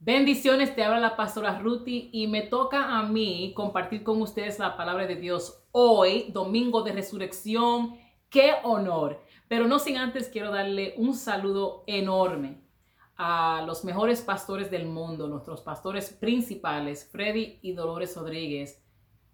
Bendiciones, 0.00 0.76
te 0.76 0.84
habla 0.84 1.00
la 1.00 1.16
pastora 1.16 1.58
Ruti 1.58 2.08
y 2.12 2.28
me 2.28 2.42
toca 2.42 2.96
a 2.96 3.02
mí 3.02 3.52
compartir 3.56 4.04
con 4.04 4.22
ustedes 4.22 4.60
la 4.60 4.76
palabra 4.76 5.08
de 5.08 5.16
Dios 5.16 5.64
hoy, 5.72 6.30
domingo 6.30 6.82
de 6.82 6.92
resurrección. 6.92 7.98
¡Qué 8.30 8.54
honor! 8.62 9.20
Pero 9.48 9.66
no 9.66 9.80
sin 9.80 9.96
antes 9.96 10.28
quiero 10.28 10.52
darle 10.52 10.94
un 10.98 11.14
saludo 11.14 11.82
enorme 11.88 12.60
a 13.16 13.64
los 13.66 13.84
mejores 13.84 14.22
pastores 14.22 14.70
del 14.70 14.86
mundo, 14.86 15.26
nuestros 15.26 15.62
pastores 15.62 16.10
principales, 16.12 17.08
Freddy 17.10 17.58
y 17.60 17.72
Dolores 17.72 18.16
Rodríguez, 18.16 18.80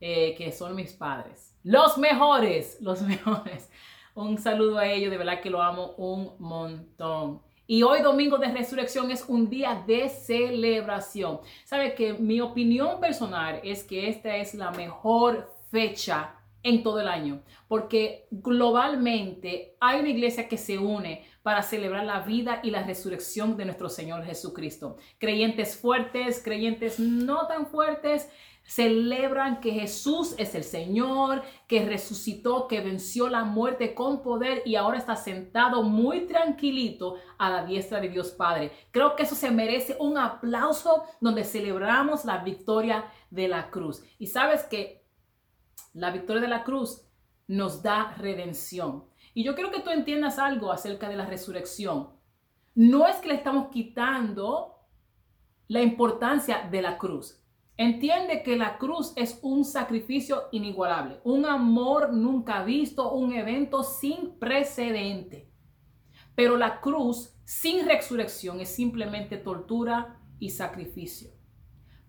eh, 0.01 0.35
que 0.35 0.51
son 0.51 0.75
mis 0.75 0.95
padres. 0.95 1.55
Los 1.63 1.99
mejores, 1.99 2.79
los 2.81 3.03
mejores. 3.07 3.71
Un 4.15 4.39
saludo 4.39 4.79
a 4.79 4.87
ellos, 4.87 5.11
de 5.11 5.19
verdad 5.19 5.43
que 5.43 5.51
lo 5.51 5.61
amo 5.61 5.95
un 5.99 6.35
montón. 6.39 7.43
Y 7.67 7.83
hoy 7.83 8.03
domingo 8.03 8.37
de 8.37 8.53
resurrección 8.53 9.11
es 9.11 9.25
un 9.27 9.49
día 9.49 9.83
de 9.87 10.11
celebración. 10.11 11.41
Sabe 11.65 11.95
que 11.95 12.13
mi 12.13 12.43
opinión 12.43 13.01
personal 13.01 13.61
es 13.65 13.85
que 13.85 14.09
esta 14.09 14.37
es 14.37 14.53
la 14.53 14.71
mejor 14.71 15.51
fecha 15.71 16.35
en 16.63 16.83
todo 16.83 17.01
el 17.01 17.09
año, 17.09 17.43
porque 17.67 18.27
globalmente 18.31 19.77
hay 19.81 20.01
una 20.01 20.11
iglesia 20.11 20.47
que 20.47 20.59
se 20.59 20.79
une 20.79 21.25
para 21.43 21.63
celebrar 21.63 22.05
la 22.05 22.21
vida 22.21 22.61
y 22.63 22.71
la 22.71 22.83
resurrección 22.83 23.57
de 23.57 23.65
nuestro 23.65 23.89
Señor 23.89 24.25
Jesucristo. 24.25 24.97
Creyentes 25.19 25.77
fuertes, 25.77 26.43
creyentes 26.43 26.99
no 26.99 27.47
tan 27.47 27.67
fuertes, 27.67 28.31
celebran 28.65 29.61
que 29.61 29.73
Jesús 29.73 30.35
es 30.39 30.55
el 30.55 30.65
Señor, 30.65 31.43
que 31.69 31.85
resucitó, 31.85 32.67
que 32.67 32.81
venció 32.81 33.29
la 33.29 33.45
muerte 33.45 33.95
con 33.95 34.23
poder 34.23 34.63
y 34.65 34.77
ahora 34.77 34.99
está 34.99 35.17
sentado 35.17 35.83
muy 35.83 36.27
tranquilito 36.27 37.17
a 37.39 37.51
la 37.51 37.65
diestra 37.65 38.01
de 38.01 38.09
Dios 38.09 38.31
Padre. 38.31 38.73
Creo 38.91 39.17
que 39.17 39.25
eso 39.25 39.35
se 39.35 39.51
merece 39.51 39.97
un 40.01 40.17
aplauso 40.17 41.05
donde 41.21 41.45
celebramos 41.45 42.25
la 42.25 42.39
victoria 42.39 43.05
de 43.31 43.49
la 43.49 43.71
cruz. 43.71 44.03
Y 44.19 44.29
sabes 44.29 44.63
que 44.65 45.05
la 45.93 46.11
victoria 46.11 46.43
de 46.43 46.49
la 46.49 46.65
cruz 46.65 47.03
nos 47.47 47.83
da 47.83 48.15
redención. 48.17 49.05
Y 49.35 49.45
yo 49.45 49.55
quiero 49.55 49.71
que 49.71 49.81
tú 49.81 49.91
entiendas 49.91 50.39
algo 50.39 50.73
acerca 50.73 51.09
de 51.09 51.17
la 51.17 51.27
resurrección. 51.27 52.11
No 52.75 53.07
es 53.07 53.17
que 53.17 53.29
le 53.29 53.35
estamos 53.35 53.69
quitando 53.69 54.75
la 55.69 55.83
importancia 55.83 56.69
de 56.71 56.83
la 56.83 56.99
cruz. 56.99 57.44
Entiende 57.77 58.45
que 58.45 58.57
la 58.57 58.79
cruz 58.79 59.13
es 59.17 59.41
un 59.43 59.65
sacrificio 59.65 60.45
inigualable, 60.53 61.21
un 61.25 61.45
amor 61.45 62.13
nunca 62.13 62.63
visto, 62.63 63.13
un 63.13 63.33
evento 63.33 63.83
sin 63.83 64.39
precedente. 64.39 65.51
Pero 66.37 66.57
la 66.57 66.81
cruz 66.81 67.35
sin 67.45 67.85
resurrección 67.85 68.61
es 68.61 68.69
simplemente 68.69 69.39
tortura 69.39 70.21
y 70.39 70.51
sacrificio. 70.51 71.31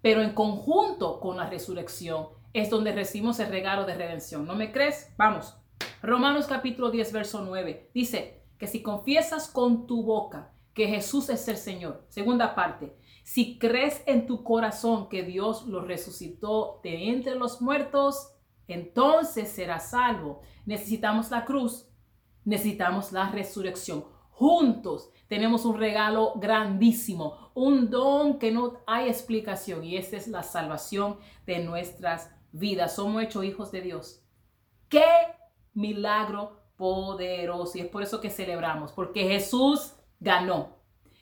Pero 0.02 0.22
en 0.22 0.34
conjunto 0.34 1.20
con 1.20 1.38
la 1.38 1.50
resurrección 1.50 2.28
es 2.54 2.70
donde 2.70 2.92
recibimos 2.92 3.40
el 3.40 3.50
regalo 3.50 3.86
de 3.86 3.96
redención. 3.96 4.46
¿No 4.46 4.56
me 4.56 4.72
crees? 4.72 5.12
Vamos. 5.18 5.58
Romanos 6.04 6.46
capítulo 6.46 6.92
10, 6.92 7.12
verso 7.12 7.42
9. 7.44 7.90
Dice 7.92 8.44
que 8.60 8.68
si 8.68 8.84
confiesas 8.84 9.48
con 9.48 9.88
tu 9.88 10.04
boca 10.04 10.54
que 10.76 10.88
Jesús 10.88 11.30
es 11.30 11.48
el 11.48 11.58
Señor, 11.58 12.06
segunda 12.10 12.54
parte, 12.54 12.96
si 13.26 13.58
crees 13.58 14.04
en 14.06 14.28
tu 14.28 14.44
corazón 14.44 15.10
que 15.10 15.24
Dios 15.24 15.66
lo 15.66 15.82
resucitó 15.82 16.80
de 16.84 17.10
entre 17.10 17.34
los 17.34 17.60
muertos, 17.60 18.32
entonces 18.68 19.50
serás 19.50 19.90
salvo. 19.90 20.42
Necesitamos 20.68 21.32
la 21.32 21.44
cruz, 21.44 21.90
necesitamos 22.44 23.12
la 23.12 23.32
resurrección. 23.32 24.06
Juntos 24.30 25.10
tenemos 25.28 25.66
un 25.66 25.80
regalo 25.80 26.34
grandísimo, 26.36 27.50
un 27.56 27.90
don 27.90 28.38
que 28.38 28.52
no 28.52 28.84
hay 28.86 29.10
explicación 29.10 29.84
y 29.84 29.98
esa 29.98 30.18
es 30.18 30.28
la 30.28 30.44
salvación 30.44 31.18
de 31.48 31.64
nuestras 31.64 32.32
vidas. 32.52 32.96
Somos 32.96 33.24
hechos 33.24 33.44
hijos 33.44 33.72
de 33.72 33.82
Dios. 33.82 34.24
¡Qué 34.88 35.04
milagro 35.74 36.62
poderoso! 36.78 37.80
Y 37.80 37.82
es 37.82 37.88
por 37.88 38.04
eso 38.04 38.22
que 38.22 38.30
celebramos, 38.30 38.92
porque 38.92 39.28
Jesús 39.28 39.96
ganó. 40.20 40.78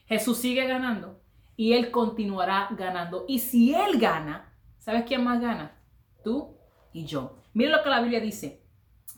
Jesús 0.06 0.40
sigue 0.40 0.68
ganando 0.68 1.23
y 1.56 1.74
Él 1.74 1.92
continuará 1.92 2.70
ganando. 2.78 3.26
Y 3.28 3.40
si 3.40 3.74
Él 3.74 4.00
gana, 4.00 4.54
¿sabes 4.78 5.04
quién 5.06 5.24
más 5.24 5.42
gana? 5.42 5.80
Tú 6.24 6.58
y 6.92 7.06
yo. 7.06 7.38
Mira 7.54 7.78
lo 7.78 7.84
que 7.84 7.90
la 7.90 8.02
Biblia 8.02 8.20
dice. 8.20 8.64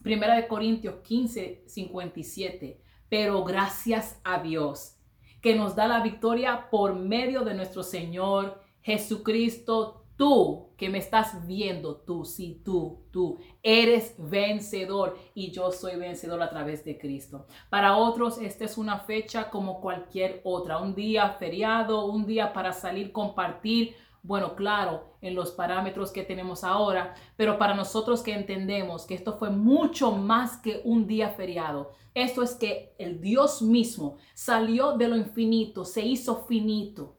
Primera 0.04 0.36
de 0.36 0.48
Corintios 0.48 0.96
15, 1.04 1.64
57. 1.66 2.82
Pero 3.10 3.44
gracias 3.44 4.20
a 4.24 4.42
Dios 4.42 4.98
que 5.42 5.56
nos 5.56 5.76
da 5.76 5.88
la 5.88 6.02
victoria 6.02 6.70
por 6.72 6.96
medio 6.96 7.42
de 7.42 7.54
nuestro 7.54 7.84
Señor 7.84 8.62
Jesucristo 8.82 10.05
Tú 10.18 10.70
que 10.78 10.90
me 10.90 10.98
estás 10.98 11.46
viendo, 11.46 11.98
tú, 11.98 12.24
sí, 12.24 12.62
tú, 12.64 13.04
tú, 13.12 13.38
eres 13.62 14.16
vencedor 14.18 15.18
y 15.34 15.52
yo 15.52 15.72
soy 15.72 15.98
vencedor 15.98 16.42
a 16.42 16.50
través 16.50 16.86
de 16.86 16.98
Cristo. 16.98 17.48
Para 17.70 17.98
otros, 17.98 18.38
esta 18.38 18.64
es 18.64 18.78
una 18.78 19.00
fecha 19.00 19.50
como 19.50 19.82
cualquier 19.82 20.42
otra, 20.46 20.80
un 20.80 20.96
día 20.96 21.32
feriado, 21.32 22.06
un 22.06 22.26
día 22.26 22.54
para 22.54 22.72
salir, 22.72 23.12
compartir, 23.12 23.96
bueno, 24.24 24.56
claro, 24.56 25.18
en 25.22 25.36
los 25.36 25.52
parámetros 25.52 26.12
que 26.12 26.24
tenemos 26.24 26.64
ahora, 26.64 27.14
pero 27.36 27.58
para 27.58 27.76
nosotros 27.76 28.24
que 28.24 28.34
entendemos 28.34 29.06
que 29.06 29.16
esto 29.16 29.38
fue 29.38 29.50
mucho 29.50 30.14
más 30.14 30.58
que 30.58 30.82
un 30.86 31.08
día 31.08 31.30
feriado, 31.30 31.92
esto 32.14 32.42
es 32.42 32.56
que 32.56 32.96
el 32.98 33.20
Dios 33.20 33.62
mismo 33.62 34.16
salió 34.34 34.98
de 34.98 35.10
lo 35.10 35.18
infinito, 35.18 35.84
se 35.84 36.06
hizo 36.06 36.46
finito, 36.46 37.18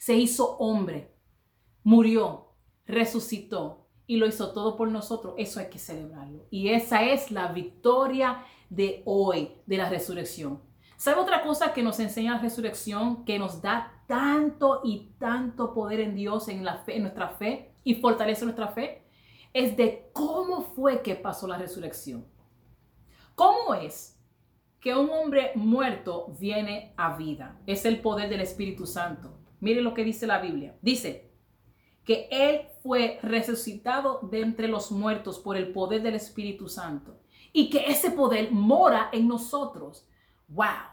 se 0.00 0.16
hizo 0.16 0.56
hombre 0.58 1.17
murió, 1.88 2.48
resucitó 2.86 3.88
y 4.06 4.18
lo 4.18 4.26
hizo 4.26 4.52
todo 4.52 4.76
por 4.76 4.90
nosotros, 4.90 5.32
eso 5.38 5.58
hay 5.58 5.70
que 5.70 5.78
celebrarlo. 5.78 6.44
Y 6.50 6.68
esa 6.68 7.02
es 7.02 7.30
la 7.30 7.50
victoria 7.50 8.44
de 8.68 9.00
hoy, 9.06 9.52
de 9.64 9.78
la 9.78 9.88
resurrección. 9.88 10.60
¿Sabe 10.98 11.18
otra 11.18 11.42
cosa 11.42 11.72
que 11.72 11.82
nos 11.82 11.98
enseña 11.98 12.34
la 12.34 12.42
resurrección, 12.42 13.24
que 13.24 13.38
nos 13.38 13.62
da 13.62 14.02
tanto 14.06 14.82
y 14.84 15.14
tanto 15.18 15.72
poder 15.72 16.00
en 16.00 16.14
Dios, 16.14 16.48
en, 16.48 16.62
la 16.62 16.76
fe, 16.76 16.96
en 16.96 17.04
nuestra 17.04 17.30
fe 17.30 17.72
y 17.84 17.94
fortalece 17.94 18.44
nuestra 18.44 18.68
fe? 18.68 19.04
Es 19.54 19.74
de 19.74 20.10
cómo 20.12 20.64
fue 20.74 21.00
que 21.00 21.14
pasó 21.14 21.46
la 21.46 21.56
resurrección. 21.56 22.26
¿Cómo 23.34 23.72
es 23.72 24.14
que 24.78 24.94
un 24.94 25.08
hombre 25.08 25.52
muerto 25.54 26.34
viene 26.38 26.92
a 26.98 27.16
vida? 27.16 27.58
Es 27.66 27.86
el 27.86 28.02
poder 28.02 28.28
del 28.28 28.42
Espíritu 28.42 28.84
Santo. 28.84 29.38
Mire 29.60 29.80
lo 29.80 29.94
que 29.94 30.04
dice 30.04 30.26
la 30.26 30.38
Biblia. 30.38 30.76
Dice, 30.82 31.27
que 32.08 32.26
Él 32.30 32.62
fue 32.82 33.18
resucitado 33.22 34.20
de 34.22 34.40
entre 34.40 34.66
los 34.66 34.90
muertos 34.90 35.38
por 35.38 35.58
el 35.58 35.72
poder 35.72 36.00
del 36.00 36.14
Espíritu 36.14 36.66
Santo 36.66 37.20
y 37.52 37.68
que 37.68 37.84
ese 37.84 38.10
poder 38.10 38.50
mora 38.50 39.10
en 39.12 39.28
nosotros. 39.28 40.08
¡Wow! 40.48 40.88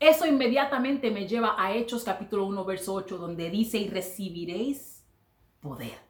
Eso 0.00 0.26
inmediatamente 0.26 1.12
me 1.12 1.28
lleva 1.28 1.54
a 1.56 1.72
Hechos 1.72 2.02
capítulo 2.02 2.44
1, 2.46 2.64
verso 2.64 2.92
8, 2.92 3.18
donde 3.18 3.50
dice, 3.50 3.78
y 3.78 3.86
recibiréis 3.88 5.06
poder. 5.60 6.00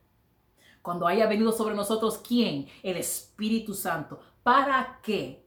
Cuando 0.81 1.07
haya 1.07 1.27
venido 1.27 1.53
sobre 1.53 1.75
nosotros, 1.75 2.23
¿quién? 2.27 2.69
El 2.83 2.97
Espíritu 2.97 3.75
Santo. 3.75 4.19
¿Para 4.43 4.99
qué? 5.03 5.45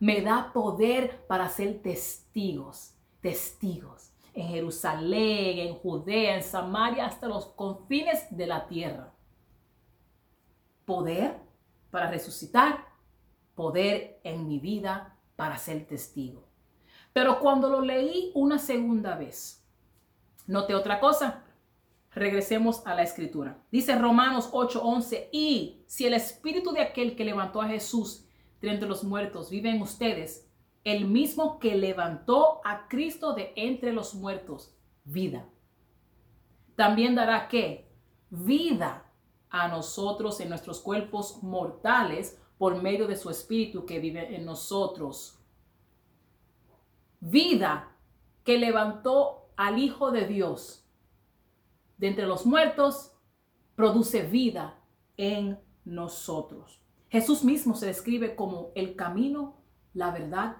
Me 0.00 0.22
da 0.22 0.52
poder 0.52 1.24
para 1.28 1.48
ser 1.48 1.82
testigos, 1.82 2.94
testigos 3.20 4.11
en 4.34 4.48
Jerusalén, 4.48 5.58
en 5.58 5.74
Judea, 5.74 6.36
en 6.36 6.42
Samaria, 6.42 7.06
hasta 7.06 7.28
los 7.28 7.46
confines 7.46 8.26
de 8.30 8.46
la 8.46 8.66
tierra. 8.66 9.12
Poder 10.84 11.36
para 11.90 12.10
resucitar, 12.10 12.86
poder 13.54 14.20
en 14.24 14.48
mi 14.48 14.58
vida 14.58 15.16
para 15.36 15.58
ser 15.58 15.86
testigo. 15.86 16.48
Pero 17.12 17.38
cuando 17.40 17.68
lo 17.68 17.82
leí 17.82 18.32
una 18.34 18.58
segunda 18.58 19.16
vez, 19.16 19.62
noté 20.46 20.74
otra 20.74 20.98
cosa. 20.98 21.44
Regresemos 22.10 22.86
a 22.86 22.94
la 22.94 23.02
escritura. 23.02 23.58
Dice 23.70 23.98
Romanos 23.98 24.50
8:11, 24.52 25.28
y 25.32 25.82
si 25.86 26.06
el 26.06 26.14
espíritu 26.14 26.72
de 26.72 26.80
aquel 26.80 27.16
que 27.16 27.24
levantó 27.24 27.60
a 27.60 27.68
Jesús 27.68 28.26
de 28.60 28.70
entre 28.70 28.88
los 28.88 29.04
muertos 29.04 29.50
vive 29.50 29.70
en 29.70 29.82
ustedes, 29.82 30.46
el 30.84 31.06
mismo 31.06 31.58
que 31.58 31.76
levantó 31.76 32.60
a 32.64 32.88
Cristo 32.88 33.34
de 33.34 33.52
entre 33.56 33.92
los 33.92 34.14
muertos, 34.14 34.74
vida. 35.04 35.48
También 36.74 37.14
dará 37.14 37.48
que 37.48 37.88
vida 38.30 39.10
a 39.50 39.68
nosotros 39.68 40.40
en 40.40 40.48
nuestros 40.48 40.80
cuerpos 40.80 41.42
mortales 41.42 42.40
por 42.58 42.80
medio 42.82 43.06
de 43.06 43.16
su 43.16 43.30
Espíritu 43.30 43.84
que 43.84 44.00
vive 44.00 44.34
en 44.34 44.44
nosotros. 44.44 45.38
Vida 47.20 47.96
que 48.44 48.58
levantó 48.58 49.50
al 49.56 49.78
Hijo 49.78 50.10
de 50.10 50.26
Dios 50.26 50.84
de 51.98 52.08
entre 52.08 52.26
los 52.26 52.46
muertos, 52.46 53.12
produce 53.76 54.22
vida 54.22 54.80
en 55.16 55.60
nosotros. 55.84 56.80
Jesús 57.10 57.44
mismo 57.44 57.76
se 57.76 57.86
describe 57.86 58.34
como 58.34 58.72
el 58.74 58.96
camino, 58.96 59.62
la 59.94 60.10
verdad 60.10 60.56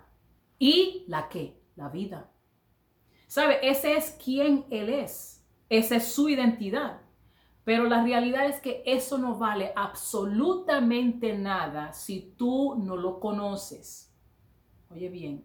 y 0.63 1.05
la 1.09 1.29
que, 1.29 1.61
la 1.75 1.89
vida. 1.89 2.31
¿Sabe? 3.27 3.59
Ese 3.69 3.97
es 3.97 4.13
quien 4.13 4.65
Él 4.71 4.91
es. 4.91 5.45
Esa 5.69 5.97
es 5.97 6.13
su 6.13 6.29
identidad. 6.29 7.01
Pero 7.65 7.87
la 7.87 8.05
realidad 8.05 8.47
es 8.47 8.61
que 8.61 8.81
eso 8.87 9.19
no 9.19 9.37
vale 9.37 9.73
absolutamente 9.75 11.37
nada 11.37 11.93
si 11.93 12.33
tú 12.39 12.77
no 12.77 12.97
lo 12.97 13.19
conoces. 13.19 14.15
Oye 14.89 15.09
bien, 15.09 15.45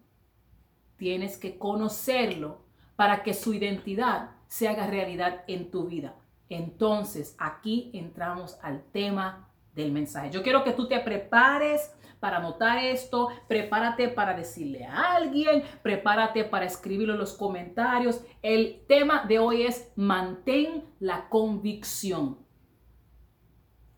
tienes 0.98 1.38
que 1.38 1.58
conocerlo 1.58 2.60
para 2.96 3.24
que 3.24 3.34
su 3.34 3.56
identidad 3.56 4.36
se 4.48 4.68
haga 4.68 4.86
realidad 4.86 5.46
en 5.48 5.72
tu 5.72 5.88
vida. 5.88 6.14
Entonces, 6.48 7.36
aquí 7.40 7.90
entramos 7.96 8.60
al 8.62 8.84
tema 8.92 9.50
del 9.74 9.92
mensaje. 9.92 10.30
Yo 10.30 10.44
quiero 10.44 10.64
que 10.64 10.74
tú 10.74 10.88
te 10.88 11.00
prepares 11.00 11.92
para 12.20 12.38
anotar 12.38 12.84
esto, 12.84 13.30
prepárate 13.48 14.10
para 14.10 14.36
decirle 14.36 14.86
a 14.86 15.16
alguien, 15.16 15.64
prepárate 15.84 16.44
para 16.44 16.66
escribirlo 16.66 17.14
en 17.14 17.20
los 17.20 17.34
comentarios. 17.34 18.22
El 18.42 18.84
tema 18.88 19.26
de 19.26 19.40
hoy 19.40 19.64
es 19.64 19.92
mantén 19.96 20.86
la 21.00 21.30
convicción. 21.30 22.40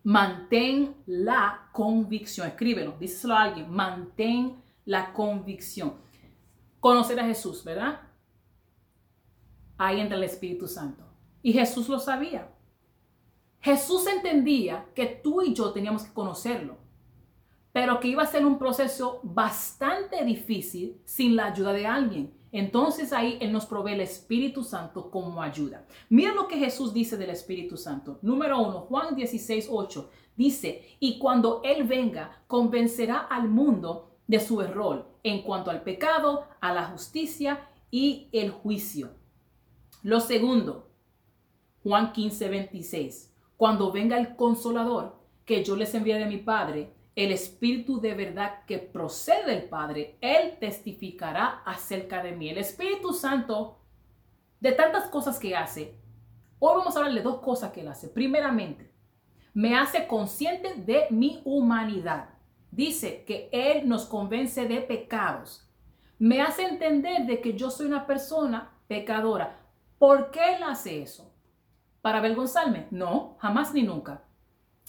Mantén 0.03 0.95
la 1.05 1.69
convicción. 1.71 2.47
Escríbelo, 2.47 2.95
díselo 2.99 3.35
a 3.35 3.43
alguien. 3.43 3.69
Mantén 3.69 4.61
la 4.85 5.13
convicción. 5.13 5.95
Conocer 6.79 7.19
a 7.19 7.25
Jesús, 7.25 7.63
¿verdad? 7.63 8.01
Ahí 9.77 9.99
entra 9.99 10.17
el 10.17 10.23
Espíritu 10.23 10.67
Santo. 10.67 11.03
Y 11.41 11.53
Jesús 11.53 11.87
lo 11.87 11.99
sabía. 11.99 12.49
Jesús 13.61 14.07
entendía 14.07 14.85
que 14.95 15.05
tú 15.05 15.41
y 15.41 15.53
yo 15.53 15.71
teníamos 15.71 16.03
que 16.03 16.13
conocerlo 16.13 16.88
pero 17.79 18.01
que 18.01 18.09
iba 18.09 18.23
a 18.23 18.25
ser 18.25 18.45
un 18.45 18.59
proceso 18.59 19.21
bastante 19.23 20.25
difícil 20.25 20.99
sin 21.05 21.37
la 21.37 21.45
ayuda 21.45 21.71
de 21.71 21.87
alguien. 21.87 22.33
Entonces 22.51 23.13
ahí 23.13 23.37
Él 23.39 23.53
nos 23.53 23.65
provee 23.65 23.93
el 23.93 24.01
Espíritu 24.01 24.65
Santo 24.65 25.09
como 25.09 25.41
ayuda. 25.41 25.85
Mira 26.09 26.33
lo 26.33 26.49
que 26.49 26.57
Jesús 26.57 26.93
dice 26.93 27.15
del 27.15 27.29
Espíritu 27.29 27.77
Santo. 27.77 28.19
Número 28.21 28.59
uno, 28.61 28.81
Juan 28.81 29.15
16, 29.15 29.69
8 29.71 30.09
dice, 30.35 30.83
y 30.99 31.19
cuando 31.19 31.61
Él 31.63 31.85
venga, 31.85 32.43
convencerá 32.47 33.19
al 33.19 33.47
mundo 33.47 34.09
de 34.27 34.41
su 34.41 34.59
error 34.59 35.09
en 35.23 35.41
cuanto 35.43 35.71
al 35.71 35.81
pecado, 35.81 36.47
a 36.59 36.73
la 36.73 36.83
justicia 36.83 37.69
y 37.89 38.27
el 38.33 38.51
juicio. 38.51 39.11
Lo 40.03 40.19
segundo, 40.19 40.89
Juan 41.83 42.11
15, 42.11 42.49
26, 42.49 43.33
cuando 43.55 43.89
venga 43.93 44.19
el 44.19 44.35
consolador 44.35 45.15
que 45.45 45.63
yo 45.63 45.77
les 45.77 45.95
envié 45.95 46.17
de 46.17 46.25
mi 46.25 46.39
Padre, 46.39 46.98
el 47.19 47.33
Espíritu 47.33 47.99
de 47.99 48.13
verdad 48.13 48.63
que 48.65 48.77
procede 48.77 49.53
del 49.53 49.63
Padre, 49.63 50.17
Él 50.21 50.57
testificará 50.57 51.61
acerca 51.65 52.23
de 52.23 52.31
mí. 52.31 52.47
El 52.47 52.57
Espíritu 52.57 53.11
Santo, 53.11 53.81
de 54.61 54.71
tantas 54.71 55.09
cosas 55.09 55.37
que 55.37 55.53
hace, 55.53 55.99
hoy 56.59 56.77
vamos 56.77 56.95
a 56.95 56.99
hablar 56.99 57.13
de 57.13 57.21
dos 57.21 57.41
cosas 57.41 57.73
que 57.73 57.81
Él 57.81 57.89
hace. 57.89 58.07
Primeramente, 58.07 58.93
me 59.53 59.77
hace 59.77 60.07
consciente 60.07 60.75
de 60.75 61.07
mi 61.09 61.41
humanidad. 61.43 62.29
Dice 62.71 63.25
que 63.25 63.49
Él 63.51 63.89
nos 63.89 64.05
convence 64.05 64.65
de 64.65 64.79
pecados. 64.79 65.69
Me 66.19 66.41
hace 66.41 66.63
entender 66.63 67.25
de 67.25 67.41
que 67.41 67.53
yo 67.53 67.69
soy 67.69 67.87
una 67.87 68.07
persona 68.07 68.77
pecadora. 68.87 69.59
¿Por 69.97 70.31
qué 70.31 70.55
Él 70.55 70.63
hace 70.63 71.01
eso? 71.01 71.33
¿Para 72.01 72.19
avergonzarme? 72.19 72.87
No, 72.91 73.35
jamás 73.39 73.73
ni 73.73 73.83
nunca. 73.83 74.23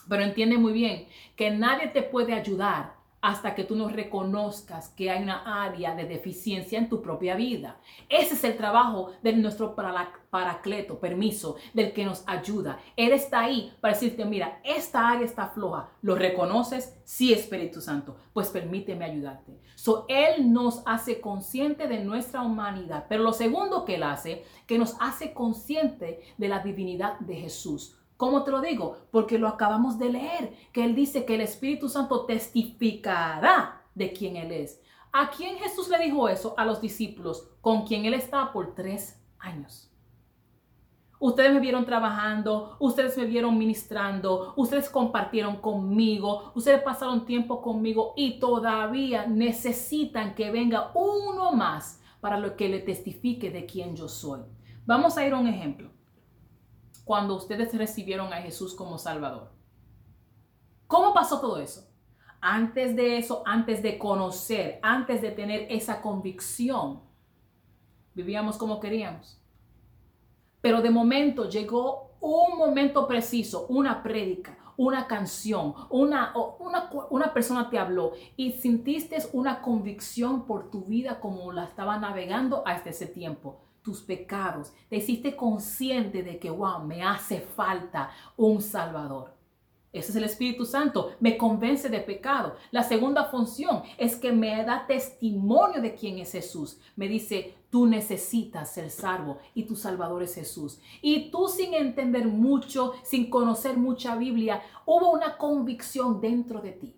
Pero 0.08 0.23
entiende 0.23 0.58
muy 0.58 0.73
bien 0.73 1.08
que 1.37 1.50
nadie 1.50 1.88
te 1.88 2.02
puede 2.02 2.35
ayudar 2.35 3.00
hasta 3.20 3.55
que 3.55 3.64
tú 3.64 3.76
no 3.76 3.88
reconozcas 3.88 4.88
que 4.91 5.11
hay 5.11 5.23
una 5.23 5.64
área 5.64 5.94
de 5.94 6.05
deficiencia 6.05 6.79
en 6.79 6.88
tu 6.88 7.02
propia 7.02 7.35
vida. 7.35 7.79
Ese 8.08 8.35
es 8.35 8.44
el 8.44 8.56
trabajo 8.56 9.12
de 9.23 9.35
nuestro 9.35 9.75
paracleto, 9.75 10.99
permiso, 10.99 11.56
del 11.75 11.93
que 11.93 12.05
nos 12.05 12.25
ayuda. 12.26 12.79
Él 12.97 13.12
está 13.12 13.41
ahí 13.41 13.73
para 13.81 13.94
decirte, 13.94 14.25
mira, 14.25 14.61
esta 14.64 15.08
área 15.08 15.26
está 15.26 15.49
floja. 15.49 15.91
¿Lo 16.03 16.14
reconoces? 16.14 16.99
Sí, 17.05 17.32
Espíritu 17.32 17.81
Santo. 17.81 18.17
Pues 18.32 18.49
permíteme 18.49 19.05
ayudarte. 19.05 19.61
So, 19.75 20.06
él 20.08 20.53
nos 20.53 20.82
hace 20.87 21.20
consciente 21.20 21.88
de 21.88 22.03
nuestra 22.05 22.43
humanidad. 22.43 23.06
Pero 23.08 23.23
lo 23.23 23.32
segundo 23.32 23.85
que 23.85 23.96
Él 23.96 24.03
hace, 24.03 24.44
que 24.67 24.79
nos 24.79 24.96
hace 25.00 25.32
consciente 25.32 26.20
de 26.38 26.49
la 26.49 26.61
divinidad 26.61 27.19
de 27.20 27.37
Jesús. 27.37 28.00
¿Cómo 28.20 28.44
te 28.44 28.50
lo 28.50 28.61
digo? 28.61 28.99
Porque 29.11 29.38
lo 29.38 29.49
acabamos 29.49 29.99
de 29.99 30.12
leer, 30.12 30.52
que 30.75 30.84
Él 30.84 30.94
dice 30.94 31.25
que 31.25 31.37
el 31.37 31.40
Espíritu 31.40 31.88
Santo 31.88 32.26
testificará 32.26 33.81
de 33.94 34.12
quién 34.12 34.37
Él 34.37 34.52
es. 34.52 34.82
¿A 35.11 35.31
quién 35.31 35.56
Jesús 35.56 35.88
le 35.88 35.99
dijo 36.05 36.28
eso? 36.28 36.52
A 36.58 36.67
los 36.67 36.82
discípulos, 36.82 37.49
con 37.62 37.87
quien 37.87 38.05
Él 38.05 38.12
estaba 38.12 38.52
por 38.52 38.75
tres 38.75 39.19
años. 39.38 39.90
Ustedes 41.19 41.55
me 41.55 41.61
vieron 41.61 41.87
trabajando, 41.87 42.76
ustedes 42.78 43.17
me 43.17 43.25
vieron 43.25 43.56
ministrando, 43.56 44.52
ustedes 44.55 44.90
compartieron 44.90 45.56
conmigo, 45.56 46.52
ustedes 46.55 46.82
pasaron 46.82 47.25
tiempo 47.25 47.62
conmigo 47.62 48.12
y 48.19 48.38
todavía 48.38 49.26
necesitan 49.26 50.34
que 50.34 50.50
venga 50.50 50.90
uno 50.93 51.52
más 51.52 52.02
para 52.20 52.38
lo 52.38 52.55
que 52.55 52.69
le 52.69 52.81
testifique 52.81 53.50
de 53.50 53.64
quién 53.64 53.96
yo 53.96 54.08
soy. 54.08 54.40
Vamos 54.84 55.17
a 55.17 55.26
ir 55.26 55.32
a 55.32 55.38
un 55.38 55.46
ejemplo 55.46 55.90
cuando 57.10 57.34
ustedes 57.34 57.76
recibieron 57.76 58.32
a 58.32 58.36
Jesús 58.36 58.72
como 58.72 58.96
Salvador. 58.96 59.50
¿Cómo 60.86 61.12
pasó 61.12 61.40
todo 61.40 61.58
eso? 61.58 61.88
Antes 62.40 62.94
de 62.94 63.18
eso, 63.18 63.42
antes 63.44 63.82
de 63.82 63.98
conocer, 63.98 64.78
antes 64.80 65.20
de 65.20 65.32
tener 65.32 65.66
esa 65.70 66.02
convicción, 66.02 67.00
vivíamos 68.14 68.56
como 68.56 68.78
queríamos. 68.78 69.42
Pero 70.60 70.82
de 70.82 70.90
momento 70.90 71.48
llegó 71.48 72.12
un 72.20 72.56
momento 72.56 73.08
preciso, 73.08 73.66
una 73.66 74.04
prédica, 74.04 74.56
una 74.76 75.08
canción, 75.08 75.74
una, 75.88 76.32
una, 76.60 76.90
una, 77.10 77.34
persona 77.34 77.70
te 77.70 77.80
habló 77.80 78.12
y 78.36 78.52
sintiste 78.52 79.16
una 79.32 79.62
convicción 79.62 80.46
por 80.46 80.70
tu 80.70 80.84
vida 80.84 81.18
como 81.18 81.50
la 81.50 81.64
estaba 81.64 81.98
navegando 81.98 82.62
hasta 82.64 82.90
ese 82.90 83.06
tiempo 83.06 83.58
tus 83.82 84.00
pecados, 84.00 84.73
te 84.88 84.97
hiciste 84.97 85.37
consciente 85.37 86.23
de 86.23 86.38
que, 86.38 86.50
wow, 86.50 86.85
me 86.85 87.03
hace 87.03 87.41
falta 87.41 88.11
un 88.37 88.61
Salvador. 88.61 89.41
Ese 89.93 90.11
es 90.11 90.17
el 90.17 90.25
Espíritu 90.25 90.65
Santo, 90.67 91.15
me 91.19 91.37
convence 91.37 91.88
de 91.88 91.99
pecado. 91.99 92.55
La 92.71 92.85
segunda 92.85 93.25
función 93.25 93.82
es 93.99 94.15
que 94.15 94.31
me 94.31 94.65
da 94.65 94.87
testimonio 94.87 95.82
de 95.82 95.97
quién 95.97 96.19
es 96.19 96.31
Jesús. 96.31 96.79
Me 96.94 97.09
dice, 97.09 97.55
tú 97.71 97.87
necesitas 97.87 98.73
ser 98.73 98.91
salvo 98.91 99.38
y 99.53 99.65
tu 99.65 99.75
Salvador 99.75 100.23
es 100.23 100.37
Jesús. 100.37 100.79
Y 101.03 101.32
tú 101.32 101.49
sin 101.49 101.75
entender 101.75 102.27
mucho, 102.29 102.93
sin 103.03 103.31
conocer 103.31 103.77
mucha 103.77 104.15
Biblia, 104.15 104.63
hubo 104.87 105.10
una 105.10 105.37
convicción 105.37 106.20
dentro 106.20 106.60
de 106.60 106.70
ti. 106.70 106.94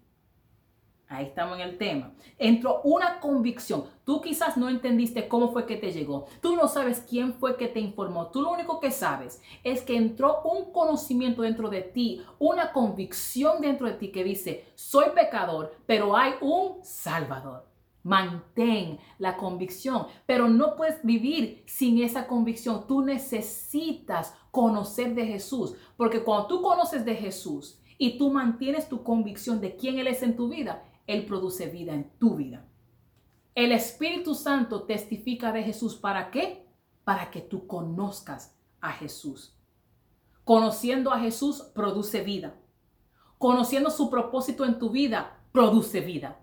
Ahí 1.12 1.26
estamos 1.26 1.58
en 1.58 1.68
el 1.68 1.76
tema. 1.76 2.14
Entró 2.38 2.80
una 2.84 3.20
convicción. 3.20 3.84
Tú 4.02 4.22
quizás 4.22 4.56
no 4.56 4.70
entendiste 4.70 5.28
cómo 5.28 5.52
fue 5.52 5.66
que 5.66 5.76
te 5.76 5.92
llegó. 5.92 6.24
Tú 6.40 6.56
no 6.56 6.68
sabes 6.68 7.04
quién 7.06 7.34
fue 7.34 7.58
que 7.58 7.68
te 7.68 7.80
informó. 7.80 8.28
Tú 8.28 8.40
lo 8.40 8.50
único 8.50 8.80
que 8.80 8.90
sabes 8.90 9.42
es 9.62 9.82
que 9.82 9.94
entró 9.94 10.40
un 10.42 10.72
conocimiento 10.72 11.42
dentro 11.42 11.68
de 11.68 11.82
ti, 11.82 12.22
una 12.38 12.72
convicción 12.72 13.60
dentro 13.60 13.86
de 13.86 13.92
ti 13.92 14.10
que 14.10 14.24
dice, 14.24 14.64
soy 14.74 15.10
pecador, 15.14 15.76
pero 15.84 16.16
hay 16.16 16.32
un 16.40 16.82
Salvador. 16.82 17.68
Mantén 18.04 18.98
la 19.18 19.36
convicción, 19.36 20.06
pero 20.24 20.48
no 20.48 20.76
puedes 20.76 21.04
vivir 21.04 21.62
sin 21.66 22.02
esa 22.02 22.26
convicción. 22.26 22.86
Tú 22.86 23.02
necesitas 23.02 24.34
conocer 24.50 25.14
de 25.14 25.26
Jesús, 25.26 25.74
porque 25.98 26.24
cuando 26.24 26.46
tú 26.46 26.62
conoces 26.62 27.04
de 27.04 27.14
Jesús 27.14 27.78
y 27.98 28.16
tú 28.16 28.32
mantienes 28.32 28.88
tu 28.88 29.02
convicción 29.04 29.60
de 29.60 29.76
quién 29.76 29.98
Él 29.98 30.06
es 30.06 30.22
en 30.22 30.34
tu 30.34 30.48
vida, 30.48 30.82
él 31.12 31.26
produce 31.26 31.66
vida 31.66 31.94
en 31.94 32.10
tu 32.18 32.36
vida. 32.36 32.66
El 33.54 33.72
Espíritu 33.72 34.34
Santo 34.34 34.84
testifica 34.84 35.52
de 35.52 35.62
Jesús. 35.62 35.96
¿Para 35.96 36.30
qué? 36.30 36.66
Para 37.04 37.30
que 37.30 37.40
tú 37.40 37.66
conozcas 37.66 38.58
a 38.80 38.92
Jesús. 38.92 39.58
Conociendo 40.44 41.12
a 41.12 41.20
Jesús 41.20 41.62
produce 41.74 42.22
vida. 42.22 42.54
Conociendo 43.38 43.90
su 43.90 44.08
propósito 44.10 44.64
en 44.64 44.78
tu 44.78 44.90
vida 44.90 45.38
produce 45.52 46.00
vida. 46.00 46.40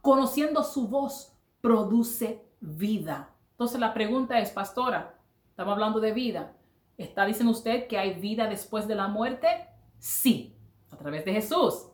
Conociendo 0.00 0.62
su 0.62 0.88
voz 0.88 1.36
produce 1.60 2.44
vida. 2.60 3.34
Entonces 3.50 3.80
la 3.80 3.92
pregunta 3.92 4.38
es, 4.38 4.50
pastora, 4.50 5.18
estamos 5.50 5.72
hablando 5.72 6.00
de 6.00 6.12
vida. 6.12 6.56
¿Está 6.96 7.26
diciendo 7.26 7.52
usted 7.52 7.86
que 7.86 7.98
hay 7.98 8.14
vida 8.14 8.48
después 8.48 8.88
de 8.88 8.94
la 8.94 9.08
muerte? 9.08 9.48
Sí, 9.98 10.56
a 10.90 10.96
través 10.96 11.24
de 11.24 11.32
Jesús. 11.32 11.88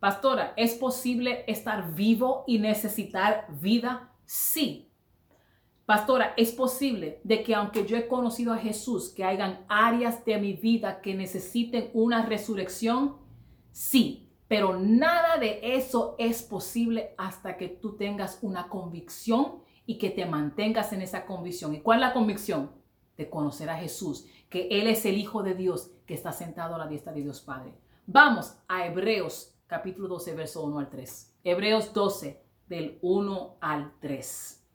Pastora, 0.00 0.52
¿es 0.56 0.74
posible 0.74 1.44
estar 1.48 1.92
vivo 1.94 2.44
y 2.46 2.58
necesitar 2.58 3.46
vida? 3.60 4.12
Sí. 4.26 4.88
Pastora, 5.86 6.34
¿es 6.36 6.52
posible 6.52 7.20
de 7.24 7.42
que 7.42 7.54
aunque 7.54 7.84
yo 7.84 7.96
he 7.96 8.06
conocido 8.06 8.52
a 8.52 8.58
Jesús, 8.58 9.08
que 9.08 9.24
hayan 9.24 9.64
áreas 9.68 10.24
de 10.24 10.38
mi 10.38 10.52
vida 10.52 11.00
que 11.00 11.14
necesiten 11.14 11.90
una 11.94 12.26
resurrección? 12.26 13.16
Sí, 13.72 14.28
pero 14.46 14.78
nada 14.78 15.38
de 15.38 15.60
eso 15.62 16.14
es 16.18 16.42
posible 16.42 17.14
hasta 17.18 17.56
que 17.56 17.68
tú 17.68 17.96
tengas 17.96 18.38
una 18.42 18.68
convicción 18.68 19.62
y 19.84 19.98
que 19.98 20.10
te 20.10 20.26
mantengas 20.26 20.92
en 20.92 21.02
esa 21.02 21.26
convicción. 21.26 21.74
¿Y 21.74 21.80
cuál 21.80 21.98
es 21.98 22.08
la 22.08 22.12
convicción? 22.12 22.70
De 23.16 23.28
conocer 23.28 23.68
a 23.68 23.78
Jesús, 23.78 24.26
que 24.48 24.68
Él 24.70 24.86
es 24.86 25.04
el 25.06 25.18
Hijo 25.18 25.42
de 25.42 25.54
Dios 25.54 25.90
que 26.06 26.14
está 26.14 26.30
sentado 26.30 26.76
a 26.76 26.78
la 26.78 26.86
diestra 26.86 27.12
de 27.12 27.22
Dios 27.22 27.40
Padre. 27.40 27.72
Vamos 28.06 28.56
a 28.68 28.86
Hebreos 28.86 29.57
capítulo 29.68 30.08
12, 30.08 30.34
verso 30.34 30.64
1 30.64 30.78
al 30.78 30.88
3. 30.88 31.36
Hebreos 31.44 31.92
12, 31.92 32.42
del 32.66 32.98
1 33.02 33.58
al 33.60 33.92
3. 34.00 34.66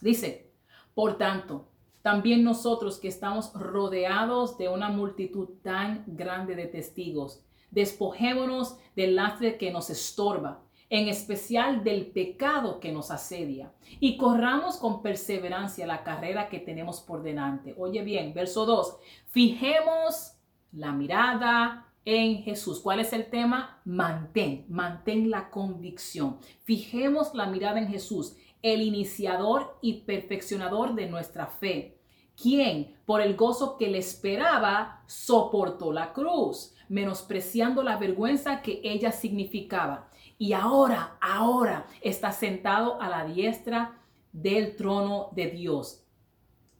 Dice, 0.00 0.50
por 0.94 1.18
tanto, 1.18 1.68
también 2.02 2.42
nosotros 2.42 2.98
que 2.98 3.08
estamos 3.08 3.52
rodeados 3.52 4.58
de 4.58 4.68
una 4.68 4.88
multitud 4.88 5.50
tan 5.62 6.04
grande 6.06 6.56
de 6.56 6.66
testigos, 6.66 7.44
despojémonos 7.70 8.78
del 8.96 9.14
lastre 9.14 9.58
que 9.58 9.70
nos 9.70 9.90
estorba, 9.90 10.62
en 10.88 11.08
especial 11.08 11.84
del 11.84 12.06
pecado 12.06 12.80
que 12.80 12.92
nos 12.92 13.10
asedia, 13.10 13.72
y 14.00 14.16
corramos 14.16 14.78
con 14.78 15.02
perseverancia 15.02 15.86
la 15.86 16.02
carrera 16.02 16.48
que 16.48 16.60
tenemos 16.60 17.00
por 17.00 17.22
delante. 17.22 17.74
Oye 17.76 18.02
bien, 18.02 18.32
verso 18.32 18.64
2, 18.64 18.96
fijemos 19.26 20.32
la 20.72 20.92
mirada 20.92 21.93
en 22.04 22.42
Jesús. 22.42 22.80
¿Cuál 22.80 23.00
es 23.00 23.12
el 23.12 23.30
tema? 23.30 23.80
Mantén, 23.84 24.66
mantén 24.68 25.30
la 25.30 25.50
convicción. 25.50 26.38
Fijemos 26.64 27.34
la 27.34 27.46
mirada 27.46 27.78
en 27.78 27.88
Jesús 27.88 28.36
el 28.64 28.80
iniciador 28.80 29.76
y 29.82 30.04
perfeccionador 30.04 30.94
de 30.94 31.06
nuestra 31.06 31.46
fe, 31.46 31.98
quien, 32.34 32.96
por 33.04 33.20
el 33.20 33.36
gozo 33.36 33.76
que 33.76 33.88
le 33.88 33.98
esperaba, 33.98 35.02
soportó 35.06 35.92
la 35.92 36.14
cruz, 36.14 36.74
menospreciando 36.88 37.82
la 37.82 37.98
vergüenza 37.98 38.62
que 38.62 38.80
ella 38.82 39.12
significaba. 39.12 40.08
Y 40.38 40.54
ahora, 40.54 41.18
ahora 41.20 41.86
está 42.00 42.32
sentado 42.32 43.00
a 43.02 43.10
la 43.10 43.26
diestra 43.26 44.00
del 44.32 44.76
trono 44.76 45.28
de 45.32 45.48
Dios. 45.48 46.02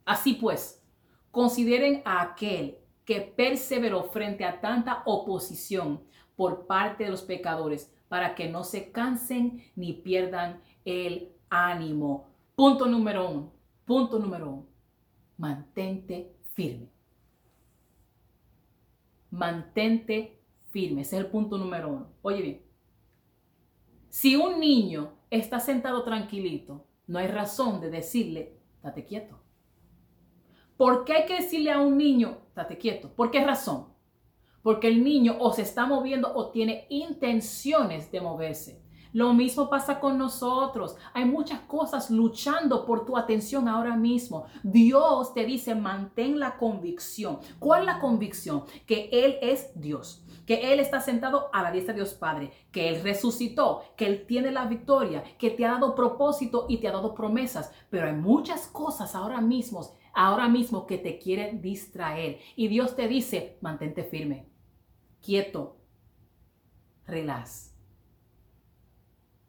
Así 0.05 0.33
pues, 0.33 0.83
consideren 1.29 2.01
a 2.03 2.23
aquel 2.23 2.79
que 3.05 3.21
perseveró 3.21 4.03
frente 4.05 4.43
a 4.43 4.59
tanta 4.59 5.03
oposición 5.05 6.01
por 6.35 6.65
parte 6.65 7.05
de 7.05 7.11
los 7.11 7.21
pecadores, 7.21 7.93
para 8.07 8.35
que 8.35 8.49
no 8.49 8.63
se 8.63 8.91
cansen 8.91 9.63
ni 9.75 9.93
pierdan 9.93 10.61
el 10.83 11.31
ánimo. 11.49 12.27
Punto 12.55 12.85
número 12.87 13.29
uno. 13.29 13.53
Punto 13.85 14.19
número 14.19 14.49
uno. 14.49 14.65
Mantente 15.37 16.35
firme. 16.53 16.89
Mantente 19.31 20.39
firme. 20.69 21.01
Ese 21.01 21.17
es 21.17 21.25
el 21.25 21.31
punto 21.31 21.57
número 21.57 21.89
uno. 21.89 22.07
Oye 22.21 22.41
bien. 22.41 22.61
Si 24.09 24.35
un 24.35 24.59
niño 24.59 25.13
está 25.29 25.59
sentado 25.59 26.03
tranquilito, 26.03 26.85
no 27.07 27.19
hay 27.19 27.27
razón 27.27 27.81
de 27.81 27.89
decirle, 27.89 28.57
date 28.81 29.03
quieto. 29.03 29.44
¿Por 30.77 31.05
qué 31.05 31.13
hay 31.13 31.25
que 31.25 31.41
decirle 31.41 31.71
a 31.71 31.79
un 31.79 31.97
niño, 31.97 32.37
date 32.53 32.77
quieto? 32.77 33.09
¿Por 33.09 33.31
qué 33.31 33.43
razón? 33.45 33.87
Porque 34.61 34.87
el 34.87 35.03
niño 35.03 35.37
o 35.39 35.53
se 35.53 35.61
está 35.61 35.85
moviendo 35.85 36.33
o 36.35 36.49
tiene 36.49 36.85
intenciones 36.89 38.11
de 38.11 38.19
moverse. 38.19 38.83
Lo 39.13 39.33
mismo 39.33 39.69
pasa 39.69 40.01
con 40.01 40.17
nosotros. 40.17 40.97
Hay 41.13 41.23
muchas 41.23 41.61
cosas 41.61 42.11
luchando 42.11 42.85
por 42.85 43.05
tu 43.05 43.15
atención 43.15 43.69
ahora 43.69 43.95
mismo. 43.95 44.47
Dios 44.63 45.33
te 45.33 45.45
dice, 45.45 45.73
mantén 45.75 46.37
la 46.37 46.57
convicción. 46.57 47.39
¿Cuál 47.59 47.85
la 47.85 47.99
convicción? 47.99 48.65
Que 48.85 49.07
Él 49.13 49.37
es 49.41 49.71
Dios 49.79 50.25
que 50.45 50.73
Él 50.73 50.79
está 50.79 51.01
sentado 51.01 51.49
a 51.53 51.61
la 51.61 51.71
diestra 51.71 51.93
de 51.93 52.01
Dios 52.01 52.13
Padre, 52.13 52.51
que 52.71 52.89
Él 52.89 53.01
resucitó, 53.01 53.83
que 53.95 54.05
Él 54.05 54.25
tiene 54.27 54.51
la 54.51 54.65
victoria, 54.65 55.23
que 55.37 55.49
te 55.49 55.65
ha 55.65 55.71
dado 55.71 55.95
propósito 55.95 56.65
y 56.69 56.77
te 56.77 56.87
ha 56.87 56.91
dado 56.91 57.15
promesas. 57.15 57.71
Pero 57.89 58.07
hay 58.07 58.13
muchas 58.13 58.67
cosas 58.67 59.15
ahora 59.15 59.41
mismo, 59.41 59.81
ahora 60.15 60.47
mismo 60.47 60.87
que 60.87 60.97
te 60.97 61.19
quieren 61.19 61.61
distraer. 61.61 62.39
Y 62.55 62.69
Dios 62.69 62.95
te 62.95 63.07
dice, 63.07 63.57
mantente 63.61 64.03
firme, 64.03 64.47
quieto, 65.21 65.77
relax. 67.05 67.73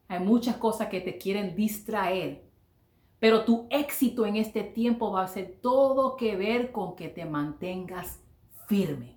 Hay 0.08 0.20
muchas 0.20 0.56
cosas 0.56 0.88
que 0.88 1.00
te 1.00 1.16
quieren 1.16 1.56
distraer. 1.56 2.44
Pero 3.18 3.44
tu 3.44 3.66
éxito 3.70 4.26
en 4.26 4.36
este 4.36 4.62
tiempo 4.62 5.10
va 5.10 5.22
a 5.22 5.28
ser 5.28 5.58
todo 5.62 6.16
que 6.16 6.36
ver 6.36 6.70
con 6.70 6.94
que 6.96 7.08
te 7.08 7.24
mantengas 7.24 8.22
firme. 8.68 9.16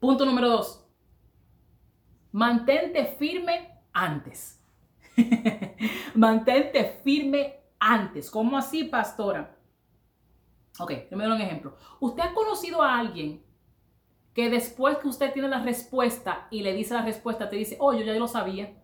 Punto 0.00 0.24
número 0.24 0.48
dos. 0.48 0.84
Mantente 2.32 3.04
firme 3.18 3.80
antes. 3.92 4.60
Mantente 6.14 7.00
firme 7.04 7.60
antes. 7.78 8.30
¿Cómo 8.30 8.56
así, 8.56 8.84
pastora? 8.84 9.59
Ok, 10.80 10.92
me 11.10 11.24
doy 11.24 11.34
un 11.34 11.40
ejemplo. 11.42 11.76
¿Usted 12.00 12.22
ha 12.22 12.34
conocido 12.34 12.82
a 12.82 12.98
alguien 12.98 13.44
que 14.32 14.48
después 14.48 14.96
que 14.98 15.08
usted 15.08 15.32
tiene 15.32 15.48
la 15.48 15.60
respuesta 15.60 16.46
y 16.50 16.62
le 16.62 16.72
dice 16.72 16.94
la 16.94 17.02
respuesta, 17.02 17.50
te 17.50 17.56
dice, 17.56 17.76
oh, 17.80 17.92
yo 17.92 18.02
ya 18.02 18.14
lo 18.14 18.26
sabía? 18.28 18.74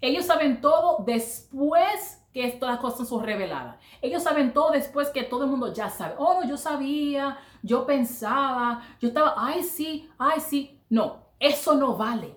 Ellos 0.00 0.26
saben 0.26 0.60
todo 0.60 1.04
después 1.04 2.24
que 2.32 2.48
todas 2.52 2.74
las 2.76 2.80
cosas 2.80 3.08
son 3.08 3.24
reveladas. 3.24 3.78
Ellos 4.00 4.22
saben 4.22 4.52
todo 4.52 4.70
después 4.70 5.10
que 5.10 5.24
todo 5.24 5.44
el 5.44 5.50
mundo 5.50 5.72
ya 5.72 5.90
sabe. 5.90 6.14
Oh, 6.18 6.34
no, 6.34 6.48
yo 6.48 6.56
sabía, 6.56 7.36
yo 7.62 7.84
pensaba, 7.84 8.82
yo 9.00 9.08
estaba, 9.08 9.34
ay, 9.36 9.64
sí, 9.64 10.08
ay, 10.18 10.40
sí. 10.40 10.80
No, 10.88 11.26
eso 11.40 11.74
no 11.74 11.96
vale. 11.96 12.36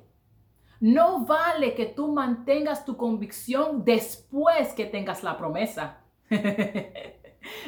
No 0.80 1.24
vale 1.26 1.76
que 1.76 1.86
tú 1.86 2.12
mantengas 2.12 2.84
tu 2.84 2.98
convicción 2.98 3.86
después 3.86 4.74
que 4.74 4.86
tengas 4.86 5.22
la 5.24 5.38
promesa. 5.38 6.01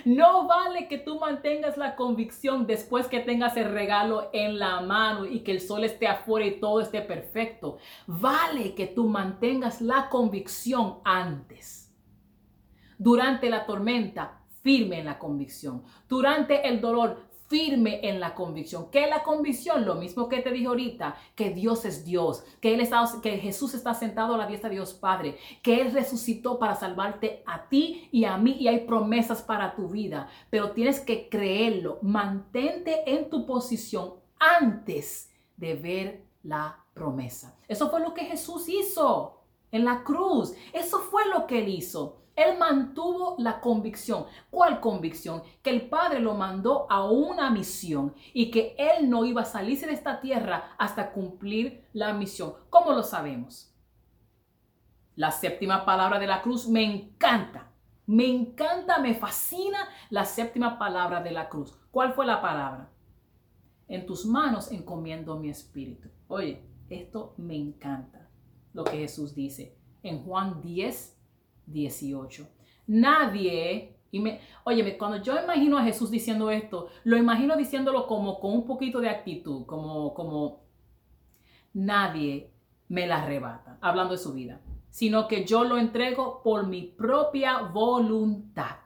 No 0.05 0.47
vale 0.47 0.87
que 0.87 0.97
tú 0.97 1.19
mantengas 1.19 1.77
la 1.77 1.95
convicción 1.95 2.67
después 2.67 3.07
que 3.07 3.19
tengas 3.21 3.57
el 3.57 3.71
regalo 3.71 4.29
en 4.33 4.59
la 4.59 4.81
mano 4.81 5.25
y 5.25 5.39
que 5.39 5.51
el 5.51 5.61
sol 5.61 5.83
esté 5.83 6.07
afuera 6.07 6.45
y 6.45 6.59
todo 6.59 6.81
esté 6.81 7.01
perfecto. 7.01 7.77
Vale 8.05 8.75
que 8.75 8.87
tú 8.87 9.07
mantengas 9.07 9.81
la 9.81 10.09
convicción 10.09 10.99
antes. 11.03 11.91
Durante 12.97 13.49
la 13.49 13.65
tormenta, 13.65 14.41
firme 14.61 14.99
en 14.99 15.05
la 15.05 15.17
convicción. 15.17 15.83
Durante 16.07 16.67
el 16.67 16.79
dolor, 16.79 17.32
firme 17.53 17.99
en 18.01 18.19
la 18.19 18.33
convicción. 18.33 18.89
¿Qué 18.89 19.03
es 19.03 19.09
la 19.11 19.21
convicción? 19.21 19.85
Lo 19.85 19.93
mismo 19.93 20.27
que 20.27 20.41
te 20.41 20.49
dije 20.49 20.65
ahorita, 20.65 21.15
que 21.35 21.51
Dios 21.51 21.85
es 21.85 22.03
Dios, 22.03 22.43
que, 22.59 22.73
él 22.73 22.79
está, 22.79 23.05
que 23.21 23.37
Jesús 23.37 23.75
está 23.75 23.93
sentado 23.93 24.33
a 24.33 24.37
la 24.39 24.47
diestra 24.47 24.69
de 24.69 24.77
Dios 24.77 24.95
Padre, 24.95 25.37
que 25.61 25.79
Él 25.79 25.91
resucitó 25.91 26.57
para 26.57 26.73
salvarte 26.73 27.43
a 27.45 27.69
ti 27.69 28.09
y 28.11 28.25
a 28.25 28.37
mí 28.37 28.57
y 28.59 28.69
hay 28.69 28.87
promesas 28.87 29.43
para 29.43 29.75
tu 29.75 29.87
vida, 29.87 30.29
pero 30.49 30.71
tienes 30.71 30.99
que 30.99 31.29
creerlo. 31.29 31.99
Mantente 32.01 33.03
en 33.05 33.29
tu 33.29 33.45
posición 33.45 34.15
antes 34.39 35.29
de 35.55 35.75
ver 35.75 36.25
la 36.41 36.83
promesa. 36.95 37.55
Eso 37.67 37.91
fue 37.91 37.99
lo 37.99 38.15
que 38.15 38.25
Jesús 38.25 38.67
hizo 38.67 39.43
en 39.71 39.85
la 39.85 40.03
cruz. 40.03 40.55
Eso 40.73 40.97
fue 41.01 41.27
lo 41.27 41.45
que 41.45 41.59
Él 41.59 41.69
hizo. 41.69 42.22
Él 42.35 42.57
mantuvo 42.57 43.35
la 43.37 43.59
convicción. 43.59 44.25
¿Cuál 44.49 44.79
convicción? 44.79 45.43
Que 45.61 45.69
el 45.69 45.87
Padre 45.87 46.19
lo 46.19 46.33
mandó 46.33 46.87
a 46.89 47.05
una 47.05 47.51
misión 47.51 48.15
y 48.33 48.49
que 48.49 48.75
Él 48.77 49.09
no 49.09 49.25
iba 49.25 49.41
a 49.41 49.45
salirse 49.45 49.85
de 49.85 49.93
esta 49.93 50.19
tierra 50.19 50.75
hasta 50.77 51.11
cumplir 51.11 51.85
la 51.93 52.13
misión. 52.13 52.55
¿Cómo 52.69 52.91
lo 52.91 53.03
sabemos? 53.03 53.71
La 55.15 55.31
séptima 55.31 55.85
palabra 55.85 56.17
de 56.17 56.27
la 56.27 56.41
cruz 56.41 56.67
me 56.67 56.83
encanta. 56.83 57.69
Me 58.05 58.25
encanta, 58.25 58.99
me 58.99 59.13
fascina 59.13 59.87
la 60.09 60.25
séptima 60.25 60.77
palabra 60.79 61.21
de 61.21 61.31
la 61.31 61.47
cruz. 61.47 61.77
¿Cuál 61.91 62.13
fue 62.13 62.25
la 62.25 62.41
palabra? 62.41 62.89
En 63.87 64.05
tus 64.05 64.25
manos 64.25 64.71
encomiendo 64.71 65.37
mi 65.37 65.49
espíritu. 65.49 66.09
Oye, 66.27 66.65
esto 66.89 67.33
me 67.37 67.55
encanta, 67.55 68.27
lo 68.73 68.83
que 68.83 68.97
Jesús 68.97 69.35
dice 69.35 69.77
en 70.01 70.23
Juan 70.23 70.61
10, 70.61 71.17
18. 71.67 72.47
Nadie, 72.87 73.95
y 74.11 74.19
me, 74.19 74.41
oye, 74.63 74.97
cuando 74.97 75.21
yo 75.21 75.41
imagino 75.41 75.77
a 75.77 75.83
Jesús 75.83 76.11
diciendo 76.11 76.49
esto, 76.49 76.89
lo 77.03 77.17
imagino 77.17 77.55
diciéndolo 77.55 78.07
como 78.07 78.39
con 78.39 78.53
un 78.53 78.65
poquito 78.65 78.99
de 78.99 79.09
actitud, 79.09 79.65
como, 79.65 80.13
como 80.13 80.63
nadie 81.73 82.51
me 82.89 83.07
la 83.07 83.23
arrebata, 83.23 83.77
hablando 83.81 84.13
de 84.13 84.19
su 84.19 84.33
vida, 84.33 84.61
sino 84.89 85.27
que 85.27 85.45
yo 85.45 85.63
lo 85.63 85.77
entrego 85.77 86.41
por 86.43 86.67
mi 86.67 86.83
propia 86.83 87.59
voluntad. 87.61 88.77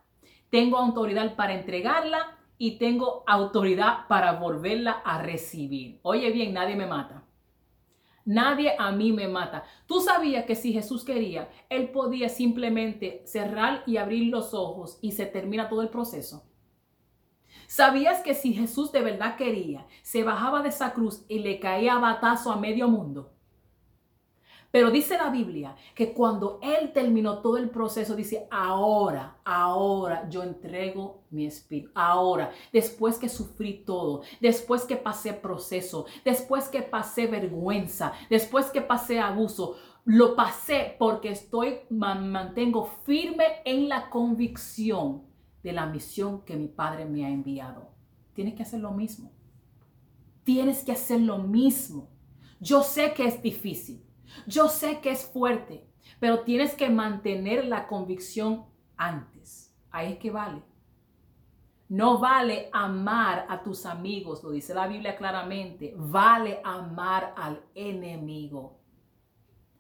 Tengo 0.49 0.77
autoridad 0.77 1.35
para 1.35 1.53
entregarla 1.53 2.37
y 2.57 2.77
tengo 2.77 3.23
autoridad 3.27 4.07
para 4.07 4.33
volverla 4.33 5.01
a 5.03 5.21
recibir. 5.21 5.99
Oye 6.03 6.31
bien, 6.31 6.53
nadie 6.53 6.75
me 6.75 6.87
mata. 6.87 7.26
Nadie 8.27 8.75
a 8.77 8.91
mí 8.91 9.13
me 9.13 9.29
mata. 9.29 9.63
Tú 9.85 10.01
sabías 10.01 10.43
que 10.43 10.55
si 10.55 10.73
Jesús 10.73 11.05
quería, 11.05 11.49
Él 11.69 11.91
podía 11.91 12.27
simplemente 12.27 13.21
cerrar 13.25 13.83
y 13.85 13.95
abrir 13.95 14.27
los 14.27 14.53
ojos 14.53 14.99
y 15.01 15.13
se 15.13 15.25
termina 15.25 15.69
todo 15.69 15.81
el 15.81 15.87
proceso. 15.87 16.43
¿Sabías 17.67 18.21
que 18.21 18.33
si 18.33 18.53
Jesús 18.53 18.91
de 18.91 19.01
verdad 19.01 19.37
quería, 19.37 19.87
se 20.01 20.25
bajaba 20.25 20.61
de 20.61 20.69
esa 20.69 20.91
cruz 20.91 21.23
y 21.29 21.39
le 21.39 21.61
caía 21.61 21.99
batazo 21.99 22.51
a 22.51 22.57
medio 22.57 22.89
mundo? 22.89 23.36
Pero 24.77 24.91
dice 24.91 25.17
la 25.17 25.31
Biblia 25.31 25.75
que 25.95 26.13
cuando 26.13 26.59
Él 26.61 26.93
terminó 26.93 27.39
todo 27.39 27.57
el 27.57 27.71
proceso, 27.71 28.15
dice, 28.15 28.47
ahora, 28.51 29.39
ahora 29.43 30.29
yo 30.29 30.43
entrego 30.43 31.23
mi 31.31 31.47
espíritu. 31.47 31.89
Ahora, 31.95 32.51
después 32.71 33.17
que 33.17 33.27
sufrí 33.27 33.83
todo, 33.83 34.21
después 34.39 34.83
que 34.83 34.95
pasé 34.95 35.33
proceso, 35.33 36.05
después 36.23 36.69
que 36.69 36.83
pasé 36.83 37.25
vergüenza, 37.25 38.13
después 38.29 38.67
que 38.67 38.81
pasé 38.81 39.19
abuso, 39.19 39.77
lo 40.05 40.35
pasé 40.35 40.95
porque 40.99 41.31
estoy, 41.31 41.79
mantengo 41.89 42.85
firme 43.03 43.45
en 43.65 43.89
la 43.89 44.11
convicción 44.11 45.23
de 45.63 45.71
la 45.71 45.87
misión 45.87 46.45
que 46.45 46.55
mi 46.55 46.67
Padre 46.67 47.05
me 47.05 47.25
ha 47.25 47.29
enviado. 47.29 47.89
Tienes 48.35 48.53
que 48.53 48.61
hacer 48.61 48.81
lo 48.81 48.91
mismo. 48.91 49.31
Tienes 50.43 50.83
que 50.83 50.91
hacer 50.91 51.21
lo 51.21 51.39
mismo. 51.39 52.11
Yo 52.59 52.83
sé 52.83 53.15
que 53.15 53.25
es 53.25 53.41
difícil. 53.41 54.06
Yo 54.45 54.69
sé 54.69 54.99
que 54.99 55.11
es 55.11 55.25
fuerte, 55.25 55.87
pero 56.19 56.41
tienes 56.41 56.75
que 56.75 56.89
mantener 56.89 57.65
la 57.65 57.87
convicción 57.87 58.65
antes. 58.95 59.73
Ahí 59.91 60.13
es 60.13 60.19
que 60.19 60.31
vale. 60.31 60.63
No 61.89 62.17
vale 62.17 62.69
amar 62.73 63.45
a 63.47 63.63
tus 63.63 63.85
amigos, 63.85 64.43
lo 64.43 64.51
dice 64.51 64.73
la 64.73 64.87
Biblia 64.87 65.15
claramente. 65.15 65.93
Vale 65.95 66.59
amar 66.63 67.33
al 67.37 67.63
enemigo. 67.73 68.76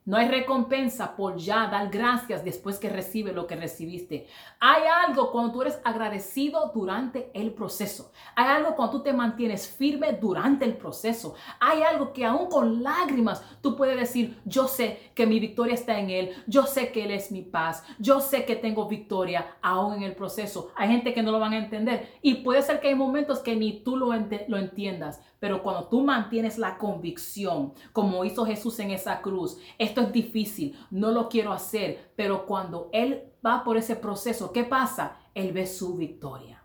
No 0.07 0.15
hay 0.15 0.29
recompensa 0.29 1.17
por 1.17 1.35
ya 1.35 1.67
dar 1.67 1.89
gracias 1.89 2.45
después 2.45 2.79
que 2.79 2.87
recibe 2.87 3.33
lo 3.33 3.45
que 3.45 3.57
recibiste. 3.57 4.25
Hay 4.57 4.83
algo 5.05 5.33
cuando 5.33 5.51
tú 5.51 5.63
eres 5.63 5.81
agradecido 5.83 6.71
durante 6.73 7.29
el 7.33 7.51
proceso. 7.51 8.13
Hay 8.33 8.45
algo 8.45 8.73
cuando 8.77 8.99
tú 8.99 9.03
te 9.03 9.11
mantienes 9.11 9.67
firme 9.67 10.13
durante 10.13 10.63
el 10.63 10.77
proceso. 10.77 11.35
Hay 11.59 11.81
algo 11.81 12.13
que 12.13 12.23
aún 12.23 12.47
con 12.47 12.81
lágrimas 12.83 13.43
tú 13.61 13.75
puedes 13.75 13.99
decir, 13.99 14.39
yo 14.45 14.69
sé 14.69 15.11
que 15.13 15.27
mi 15.27 15.41
victoria 15.41 15.73
está 15.73 15.99
en 15.99 16.09
Él. 16.09 16.31
Yo 16.47 16.63
sé 16.63 16.93
que 16.93 17.03
Él 17.03 17.11
es 17.11 17.29
mi 17.29 17.41
paz. 17.41 17.83
Yo 17.99 18.21
sé 18.21 18.45
que 18.45 18.55
tengo 18.55 18.87
victoria 18.87 19.57
aún 19.61 19.95
en 19.95 20.03
el 20.03 20.15
proceso. 20.15 20.71
Hay 20.77 20.87
gente 20.87 21.13
que 21.13 21.21
no 21.21 21.33
lo 21.33 21.39
van 21.41 21.51
a 21.51 21.57
entender. 21.57 22.13
Y 22.21 22.35
puede 22.35 22.61
ser 22.61 22.79
que 22.79 22.87
hay 22.87 22.95
momentos 22.95 23.39
que 23.39 23.57
ni 23.57 23.83
tú 23.83 23.97
lo, 23.97 24.13
lo 24.47 24.57
entiendas. 24.57 25.21
Pero 25.39 25.61
cuando 25.61 25.87
tú 25.87 26.01
mantienes 26.01 26.57
la 26.57 26.77
convicción, 26.77 27.73
como 27.93 28.25
hizo 28.25 28.45
Jesús 28.45 28.79
en 28.79 28.91
esa 28.91 29.21
cruz, 29.21 29.57
es 30.01 30.11
difícil, 30.11 30.77
no 30.91 31.11
lo 31.11 31.29
quiero 31.29 31.51
hacer, 31.51 32.11
pero 32.15 32.45
cuando 32.45 32.89
Él 32.91 33.31
va 33.45 33.63
por 33.63 33.77
ese 33.77 33.95
proceso, 33.95 34.51
¿qué 34.51 34.63
pasa? 34.63 35.17
Él 35.33 35.51
ve 35.51 35.65
su 35.65 35.95
victoria. 35.95 36.63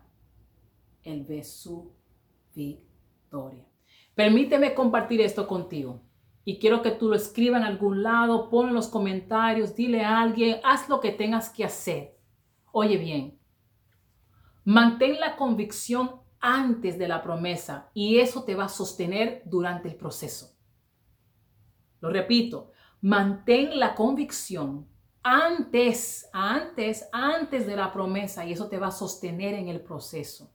Él 1.03 1.25
ve 1.27 1.43
su 1.43 1.93
victoria. 2.55 3.65
Permíteme 4.15 4.73
compartir 4.73 5.21
esto 5.21 5.47
contigo. 5.47 6.01
Y 6.45 6.59
quiero 6.59 6.81
que 6.81 6.91
tú 6.91 7.07
lo 7.07 7.15
escribas 7.15 7.61
en 7.61 7.67
algún 7.67 8.03
lado, 8.03 8.49
pon 8.49 8.73
los 8.73 8.87
comentarios, 8.87 9.75
dile 9.75 10.03
a 10.03 10.21
alguien, 10.21 10.59
haz 10.63 10.89
lo 10.89 10.99
que 10.99 11.11
tengas 11.11 11.49
que 11.49 11.63
hacer. 11.63 12.17
Oye 12.73 12.97
bien, 12.97 13.39
mantén 14.65 15.19
la 15.19 15.35
convicción 15.37 16.21
antes 16.39 16.97
de 16.97 17.07
la 17.07 17.21
promesa 17.21 17.89
y 17.93 18.19
eso 18.19 18.43
te 18.43 18.55
va 18.55 18.65
a 18.65 18.69
sostener 18.69 19.41
durante 19.45 19.87
el 19.87 19.95
proceso. 19.95 20.57
Lo 22.01 22.09
repito, 22.09 22.72
mantén 23.03 23.77
la 23.77 23.93
convicción 23.93 24.87
antes, 25.21 26.27
antes, 26.33 27.07
antes 27.11 27.67
de 27.67 27.75
la 27.75 27.91
promesa 27.93 28.43
y 28.43 28.53
eso 28.53 28.67
te 28.67 28.79
va 28.79 28.87
a 28.87 28.91
sostener 28.91 29.53
en 29.53 29.67
el 29.67 29.81
proceso. 29.81 30.51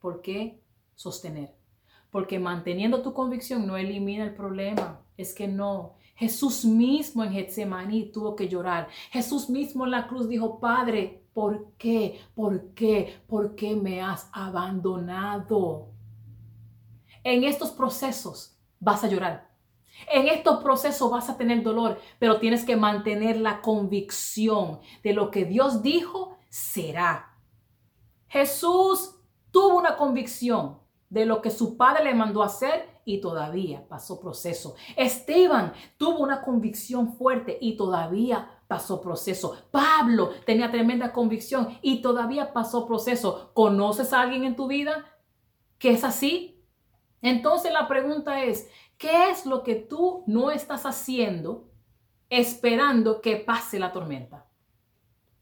¿Por 0.00 0.22
qué 0.22 0.62
sostener? 0.94 1.52
Porque 2.12 2.38
manteniendo 2.38 3.02
tu 3.02 3.12
convicción 3.12 3.66
no 3.66 3.76
elimina 3.76 4.22
el 4.22 4.34
problema. 4.34 5.02
Es 5.16 5.34
que 5.34 5.48
no. 5.48 5.96
Jesús 6.14 6.64
mismo 6.64 7.24
en 7.24 7.32
Getsemaní 7.32 8.12
tuvo 8.12 8.36
que 8.36 8.48
llorar. 8.48 8.88
Jesús 9.10 9.50
mismo 9.50 9.84
en 9.84 9.90
la 9.90 10.06
cruz 10.06 10.28
dijo, 10.28 10.60
Padre, 10.60 11.26
¿Por 11.36 11.72
qué? 11.76 12.18
¿Por 12.34 12.72
qué? 12.72 13.20
¿Por 13.26 13.56
qué 13.56 13.76
me 13.76 14.00
has 14.00 14.30
abandonado? 14.32 15.88
En 17.22 17.44
estos 17.44 17.72
procesos 17.72 18.56
vas 18.80 19.04
a 19.04 19.08
llorar. 19.08 19.54
En 20.10 20.28
estos 20.28 20.62
procesos 20.62 21.10
vas 21.10 21.28
a 21.28 21.36
tener 21.36 21.62
dolor, 21.62 21.98
pero 22.18 22.38
tienes 22.38 22.64
que 22.64 22.76
mantener 22.76 23.38
la 23.38 23.60
convicción 23.60 24.80
de 25.02 25.12
lo 25.12 25.30
que 25.30 25.44
Dios 25.44 25.82
dijo 25.82 26.36
será. 26.48 27.36
Jesús 28.28 29.16
tuvo 29.50 29.78
una 29.78 29.96
convicción 29.96 30.78
de 31.08 31.24
lo 31.24 31.40
que 31.40 31.50
su 31.50 31.76
padre 31.76 32.04
le 32.04 32.14
mandó 32.14 32.42
hacer 32.42 32.96
y 33.04 33.20
todavía 33.20 33.86
pasó 33.88 34.20
proceso. 34.20 34.74
Esteban 34.96 35.72
tuvo 35.96 36.18
una 36.18 36.42
convicción 36.42 37.14
fuerte 37.14 37.56
y 37.60 37.76
todavía 37.76 38.50
pasó 38.66 39.00
proceso. 39.00 39.56
Pablo 39.70 40.30
tenía 40.44 40.70
tremenda 40.70 41.12
convicción 41.12 41.78
y 41.82 42.02
todavía 42.02 42.52
pasó 42.52 42.86
proceso. 42.86 43.52
¿Conoces 43.54 44.12
a 44.12 44.20
alguien 44.20 44.44
en 44.44 44.56
tu 44.56 44.66
vida 44.66 45.06
que 45.78 45.90
es 45.90 46.02
así? 46.02 46.55
Entonces 47.22 47.72
la 47.72 47.88
pregunta 47.88 48.42
es, 48.42 48.68
¿qué 48.98 49.30
es 49.30 49.46
lo 49.46 49.62
que 49.62 49.74
tú 49.74 50.24
no 50.26 50.50
estás 50.50 50.84
haciendo 50.86 51.68
esperando 52.28 53.20
que 53.20 53.36
pase 53.36 53.78
la 53.78 53.92
tormenta? 53.92 54.46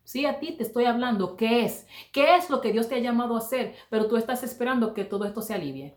Sí, 0.05 0.27
a 0.27 0.39
ti 0.39 0.53
te 0.53 0.63
estoy 0.63 0.85
hablando, 0.85 1.35
¿qué 1.37 1.65
es? 1.65 1.87
¿Qué 2.13 2.37
es 2.37 2.51
lo 2.51 2.61
que 2.61 2.73
Dios 2.73 2.89
te 2.89 2.97
ha 2.97 2.99
llamado 2.99 3.35
a 3.35 3.39
hacer? 3.39 3.75
Pero 3.89 4.07
tú 4.07 4.17
estás 4.17 4.43
esperando 4.43 4.93
que 4.93 5.05
todo 5.05 5.25
esto 5.25 5.41
se 5.41 5.55
alivie. 5.55 5.97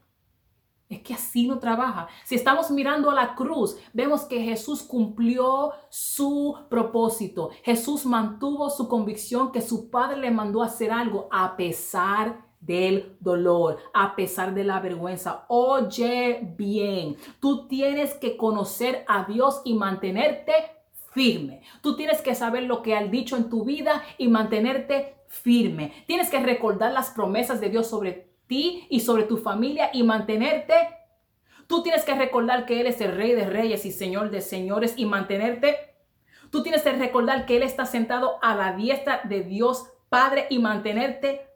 Es 0.89 1.01
que 1.01 1.13
así 1.13 1.45
no 1.45 1.59
trabaja. 1.59 2.07
Si 2.23 2.35
estamos 2.35 2.71
mirando 2.71 3.11
a 3.11 3.15
la 3.15 3.35
cruz, 3.35 3.77
vemos 3.91 4.23
que 4.23 4.41
Jesús 4.41 4.81
cumplió 4.81 5.73
su 5.89 6.57
propósito. 6.69 7.49
Jesús 7.63 8.05
mantuvo 8.05 8.69
su 8.69 8.87
convicción 8.87 9.51
que 9.51 9.61
su 9.61 9.89
Padre 9.89 10.17
le 10.17 10.31
mandó 10.31 10.63
a 10.63 10.67
hacer 10.67 10.91
algo 10.91 11.27
a 11.29 11.57
pesar 11.57 12.46
del 12.59 13.15
dolor, 13.19 13.77
a 13.93 14.15
pesar 14.15 14.53
de 14.53 14.63
la 14.63 14.79
vergüenza. 14.79 15.45
Oye 15.47 16.39
bien, 16.57 17.17
tú 17.39 17.67
tienes 17.67 18.13
que 18.15 18.35
conocer 18.35 19.05
a 19.07 19.25
Dios 19.25 19.61
y 19.63 19.73
mantenerte 19.73 20.53
firme. 21.11 21.61
Tú 21.81 21.95
tienes 21.95 22.21
que 22.21 22.35
saber 22.35 22.63
lo 22.63 22.81
que 22.81 22.95
ha 22.95 23.03
dicho 23.03 23.37
en 23.37 23.49
tu 23.49 23.63
vida 23.63 24.03
y 24.17 24.27
mantenerte 24.27 25.15
firme. 25.27 25.93
Tienes 26.07 26.29
que 26.29 26.39
recordar 26.39 26.91
las 26.91 27.11
promesas 27.11 27.61
de 27.61 27.69
Dios 27.69 27.87
sobre 27.87 28.29
ti 28.47 28.85
y 28.89 29.01
sobre 29.01 29.23
tu 29.23 29.37
familia 29.37 29.89
y 29.93 30.03
mantenerte. 30.03 30.73
Tú 31.67 31.83
tienes 31.83 32.05
que 32.05 32.15
recordar 32.15 32.65
que 32.65 32.79
Él 32.79 32.87
es 32.87 33.01
el 33.01 33.15
Rey 33.15 33.33
de 33.33 33.45
Reyes 33.45 33.85
y 33.85 33.91
Señor 33.91 34.29
de 34.29 34.41
Señores 34.41 34.93
y 34.97 35.05
mantenerte. 35.05 35.75
Tú 36.49 36.63
tienes 36.63 36.81
que 36.81 36.93
recordar 36.93 37.45
que 37.45 37.57
Él 37.57 37.63
está 37.63 37.85
sentado 37.85 38.37
a 38.41 38.55
la 38.55 38.73
diestra 38.73 39.21
de 39.25 39.43
Dios 39.43 39.91
Padre 40.09 40.47
y 40.49 40.59
mantenerte. 40.59 41.46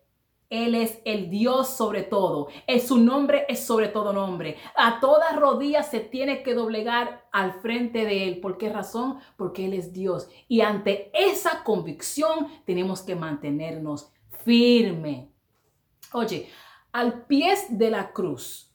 Él 0.51 0.75
es 0.75 0.99
el 1.05 1.29
Dios 1.29 1.69
sobre 1.69 2.03
todo. 2.03 2.49
Es 2.67 2.89
su 2.89 2.97
nombre 2.97 3.45
es 3.47 3.65
sobre 3.65 3.87
todo 3.87 4.11
nombre. 4.11 4.57
A 4.75 4.99
todas 4.99 5.35
rodillas 5.37 5.89
se 5.89 6.01
tiene 6.01 6.43
que 6.43 6.53
doblegar 6.53 7.25
al 7.31 7.53
frente 7.61 8.05
de 8.05 8.27
Él. 8.27 8.41
¿Por 8.41 8.57
qué 8.57 8.69
razón? 8.69 9.19
Porque 9.37 9.65
Él 9.65 9.73
es 9.73 9.93
Dios. 9.93 10.29
Y 10.49 10.59
ante 10.59 11.09
esa 11.13 11.63
convicción 11.63 12.47
tenemos 12.65 13.01
que 13.01 13.15
mantenernos 13.15 14.11
firme. 14.43 15.31
Oye, 16.11 16.49
al 16.91 17.25
pie 17.25 17.55
de 17.69 17.89
la 17.89 18.11
cruz. 18.11 18.67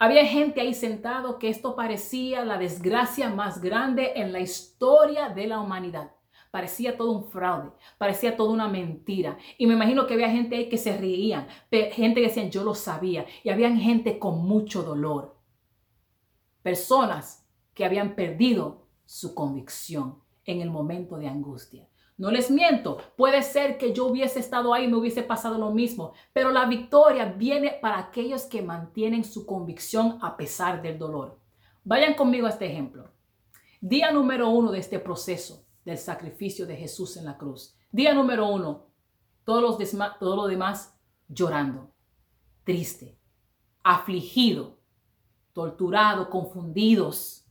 Había 0.00 0.26
gente 0.26 0.60
ahí 0.60 0.74
sentado 0.74 1.38
que 1.38 1.48
esto 1.48 1.76
parecía 1.76 2.44
la 2.44 2.58
desgracia 2.58 3.30
más 3.30 3.60
grande 3.60 4.14
en 4.16 4.32
la 4.32 4.40
historia 4.40 5.28
de 5.28 5.46
la 5.46 5.60
humanidad. 5.60 6.10
Parecía 6.52 6.98
todo 6.98 7.12
un 7.12 7.24
fraude, 7.24 7.70
parecía 7.96 8.36
toda 8.36 8.50
una 8.50 8.68
mentira. 8.68 9.38
Y 9.56 9.66
me 9.66 9.72
imagino 9.72 10.06
que 10.06 10.12
había 10.12 10.28
gente 10.28 10.54
ahí 10.54 10.68
que 10.68 10.76
se 10.76 10.94
reían, 10.98 11.48
gente 11.70 12.20
que 12.20 12.26
decían 12.26 12.50
yo 12.50 12.62
lo 12.62 12.74
sabía. 12.74 13.24
Y 13.42 13.48
había 13.48 13.74
gente 13.74 14.18
con 14.18 14.44
mucho 14.46 14.82
dolor. 14.82 15.34
Personas 16.62 17.48
que 17.72 17.86
habían 17.86 18.14
perdido 18.14 18.86
su 19.06 19.34
convicción 19.34 20.18
en 20.44 20.60
el 20.60 20.70
momento 20.70 21.16
de 21.16 21.26
angustia. 21.26 21.88
No 22.18 22.30
les 22.30 22.50
miento, 22.50 22.98
puede 23.16 23.42
ser 23.42 23.78
que 23.78 23.94
yo 23.94 24.04
hubiese 24.04 24.38
estado 24.38 24.74
ahí 24.74 24.84
y 24.84 24.88
me 24.88 24.98
hubiese 24.98 25.22
pasado 25.22 25.56
lo 25.56 25.70
mismo, 25.70 26.12
pero 26.34 26.52
la 26.52 26.66
victoria 26.66 27.24
viene 27.24 27.78
para 27.80 27.98
aquellos 27.98 28.42
que 28.42 28.60
mantienen 28.60 29.24
su 29.24 29.46
convicción 29.46 30.18
a 30.20 30.36
pesar 30.36 30.82
del 30.82 30.98
dolor. 30.98 31.40
Vayan 31.82 32.12
conmigo 32.12 32.46
a 32.46 32.50
este 32.50 32.66
ejemplo. 32.66 33.10
Día 33.80 34.12
número 34.12 34.50
uno 34.50 34.70
de 34.70 34.80
este 34.80 34.98
proceso 34.98 35.61
del 35.84 35.98
sacrificio 35.98 36.66
de 36.66 36.76
Jesús 36.76 37.16
en 37.16 37.24
la 37.24 37.36
cruz. 37.36 37.76
Día 37.90 38.14
número 38.14 38.48
uno, 38.48 38.86
todos 39.44 39.62
los 39.62 40.18
todo 40.18 40.36
lo 40.36 40.46
demás 40.46 40.94
llorando, 41.28 41.90
triste, 42.64 43.18
afligido, 43.82 44.78
torturado, 45.52 46.30
confundidos. 46.30 47.44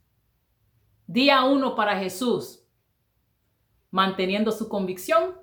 Día 1.07 1.43
uno 1.43 1.75
para 1.75 1.97
Jesús, 1.97 2.63
manteniendo 3.89 4.51
su 4.51 4.69
convicción, 4.69 5.35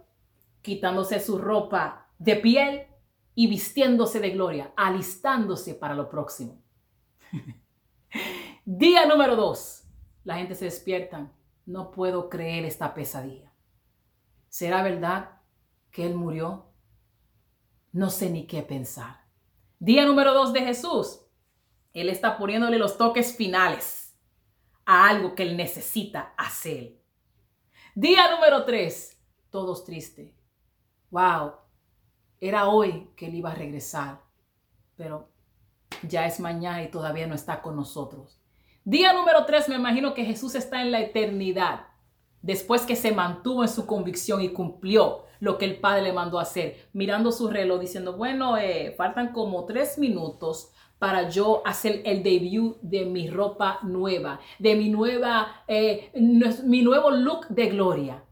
quitándose 0.63 1.21
su 1.21 1.39
ropa 1.39 2.09
de 2.19 2.37
piel 2.37 2.87
y 3.35 3.47
vistiéndose 3.47 4.19
de 4.21 4.31
gloria, 4.31 4.73
alistándose 4.77 5.75
para 5.75 5.95
lo 5.95 6.09
próximo. 6.09 6.63
Día 8.65 9.07
número 9.07 9.37
dos, 9.37 9.85
la 10.25 10.37
gente 10.37 10.55
se 10.55 10.65
despierta. 10.65 11.31
No 11.69 11.91
puedo 11.91 12.31
creer 12.31 12.65
esta 12.65 12.95
pesadilla. 12.95 13.53
¿Será 14.49 14.83
verdad 14.83 15.43
que 15.91 16.07
Él 16.07 16.15
murió? 16.15 16.73
No 17.93 18.09
sé 18.09 18.31
ni 18.31 18.47
qué 18.47 18.63
pensar. 18.63 19.27
Día 19.79 20.07
número 20.07 20.33
dos 20.33 20.55
de 20.55 20.61
Jesús. 20.61 21.21
Él 21.93 22.09
está 22.09 22.39
poniéndole 22.39 22.79
los 22.79 22.97
toques 22.97 23.37
finales 23.37 24.19
a 24.87 25.11
algo 25.11 25.35
que 25.35 25.43
Él 25.43 25.59
necesita 25.59 26.33
hacer. 26.39 27.03
Día 27.95 28.31
número 28.35 28.65
tres. 28.65 29.21
Todos 29.51 29.85
tristes. 29.85 30.33
Wow. 31.11 31.53
Era 32.41 32.69
hoy 32.69 33.11
que 33.15 33.27
Él 33.27 33.35
iba 33.35 33.51
a 33.51 33.55
regresar. 33.55 34.23
Pero 34.97 35.29
ya 36.03 36.25
es 36.25 36.41
mañana 36.41 36.83
y 36.83 36.91
todavía 36.91 37.27
no 37.27 37.35
está 37.35 37.61
con 37.61 37.77
nosotros. 37.77 38.38
Día 38.89 39.13
número 39.13 39.45
tres, 39.45 39.69
me 39.69 39.75
imagino 39.75 40.15
que 40.15 40.25
Jesús 40.25 40.55
está 40.55 40.81
en 40.81 40.91
la 40.91 41.01
eternidad, 41.01 41.89
después 42.41 42.87
que 42.87 42.97
se 42.97 43.13
mantuvo 43.13 43.63
en 43.63 43.69
su 43.69 43.85
convicción 43.85 44.41
y 44.41 44.49
cumplió 44.49 45.27
lo 45.41 45.59
que 45.59 45.67
el 45.67 45.79
Padre 45.79 46.05
le 46.05 46.15
mandó 46.15 46.39
hacer, 46.39 46.89
mirando 46.95 47.31
su 47.31 47.51
reloj, 47.51 47.81
diciendo, 47.81 48.17
bueno, 48.17 48.57
eh, 48.57 48.95
faltan 48.97 49.35
como 49.35 49.67
tres 49.67 49.99
minutos 49.99 50.73
para 50.99 51.29
yo 51.29 51.61
hacer 51.67 52.01
el 52.07 52.23
debut 52.23 52.79
de 52.81 53.05
mi 53.05 53.29
ropa 53.29 53.79
nueva, 53.83 54.41
de 54.59 54.75
mi 54.75 54.89
nueva, 54.89 55.65
eh, 55.69 56.11
mi 56.65 56.81
nuevo 56.81 57.11
look 57.11 57.47
de 57.49 57.67
gloria. 57.67 58.25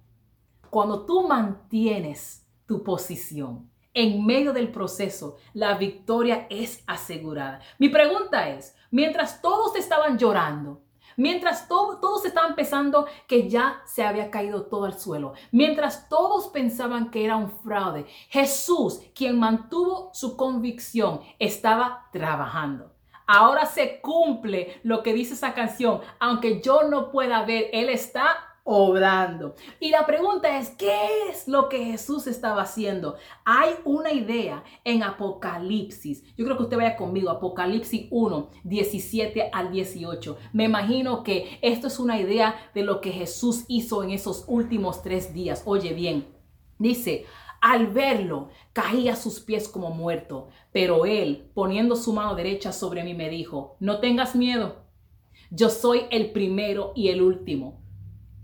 Cuando 0.70 1.04
tú 1.04 1.28
mantienes 1.28 2.46
tu 2.64 2.82
posición, 2.82 3.70
en 3.92 4.26
medio 4.26 4.52
del 4.52 4.68
proceso, 4.70 5.36
la 5.54 5.78
victoria 5.78 6.46
es 6.50 6.84
asegurada. 6.86 7.60
Mi 7.78 7.88
pregunta 7.88 8.50
es, 8.50 8.75
mientras 8.96 9.42
todos 9.42 9.76
estaban 9.76 10.16
llorando, 10.16 10.80
mientras 11.18 11.68
todos 11.68 12.24
estaban 12.24 12.54
pensando 12.54 13.06
que 13.26 13.46
ya 13.46 13.82
se 13.84 14.02
había 14.02 14.30
caído 14.30 14.68
todo 14.68 14.86
al 14.86 14.98
suelo, 14.98 15.34
mientras 15.52 16.08
todos 16.08 16.48
pensaban 16.48 17.10
que 17.10 17.22
era 17.22 17.36
un 17.36 17.50
fraude, 17.50 18.06
Jesús, 18.30 19.02
quien 19.14 19.38
mantuvo 19.38 20.08
su 20.14 20.34
convicción, 20.34 21.20
estaba 21.38 22.08
trabajando. 22.10 22.90
Ahora 23.26 23.66
se 23.66 24.00
cumple 24.00 24.80
lo 24.82 25.02
que 25.02 25.12
dice 25.12 25.34
esa 25.34 25.52
canción, 25.52 26.00
aunque 26.18 26.62
yo 26.62 26.84
no 26.84 27.10
pueda 27.10 27.44
ver, 27.44 27.68
Él 27.74 27.90
está 27.90 28.45
obrando. 28.68 29.54
Y 29.78 29.90
la 29.90 30.04
pregunta 30.06 30.58
es, 30.58 30.70
¿qué 30.70 31.30
es 31.30 31.46
lo 31.46 31.68
que 31.68 31.84
Jesús 31.84 32.26
estaba 32.26 32.62
haciendo? 32.62 33.14
Hay 33.44 33.70
una 33.84 34.12
idea 34.12 34.64
en 34.82 35.04
Apocalipsis. 35.04 36.24
Yo 36.36 36.44
creo 36.44 36.56
que 36.56 36.64
usted 36.64 36.76
vaya 36.76 36.96
conmigo, 36.96 37.30
Apocalipsis 37.30 38.08
1, 38.10 38.50
17 38.64 39.50
al 39.52 39.70
18. 39.70 40.36
Me 40.52 40.64
imagino 40.64 41.22
que 41.22 41.60
esto 41.62 41.86
es 41.86 42.00
una 42.00 42.20
idea 42.20 42.56
de 42.74 42.82
lo 42.82 43.00
que 43.00 43.12
Jesús 43.12 43.64
hizo 43.68 44.02
en 44.02 44.10
esos 44.10 44.44
últimos 44.48 45.00
tres 45.00 45.32
días. 45.32 45.62
Oye 45.64 45.94
bien, 45.94 46.26
dice, 46.76 47.24
al 47.60 47.86
verlo, 47.86 48.48
caí 48.72 49.08
a 49.08 49.14
sus 49.14 49.38
pies 49.38 49.68
como 49.68 49.90
muerto, 49.90 50.48
pero 50.72 51.06
él, 51.06 51.52
poniendo 51.54 51.94
su 51.94 52.12
mano 52.12 52.34
derecha 52.34 52.72
sobre 52.72 53.04
mí, 53.04 53.14
me 53.14 53.30
dijo, 53.30 53.76
no 53.78 54.00
tengas 54.00 54.34
miedo, 54.34 54.84
yo 55.52 55.70
soy 55.70 56.06
el 56.10 56.32
primero 56.32 56.92
y 56.96 57.08
el 57.08 57.22
último 57.22 57.85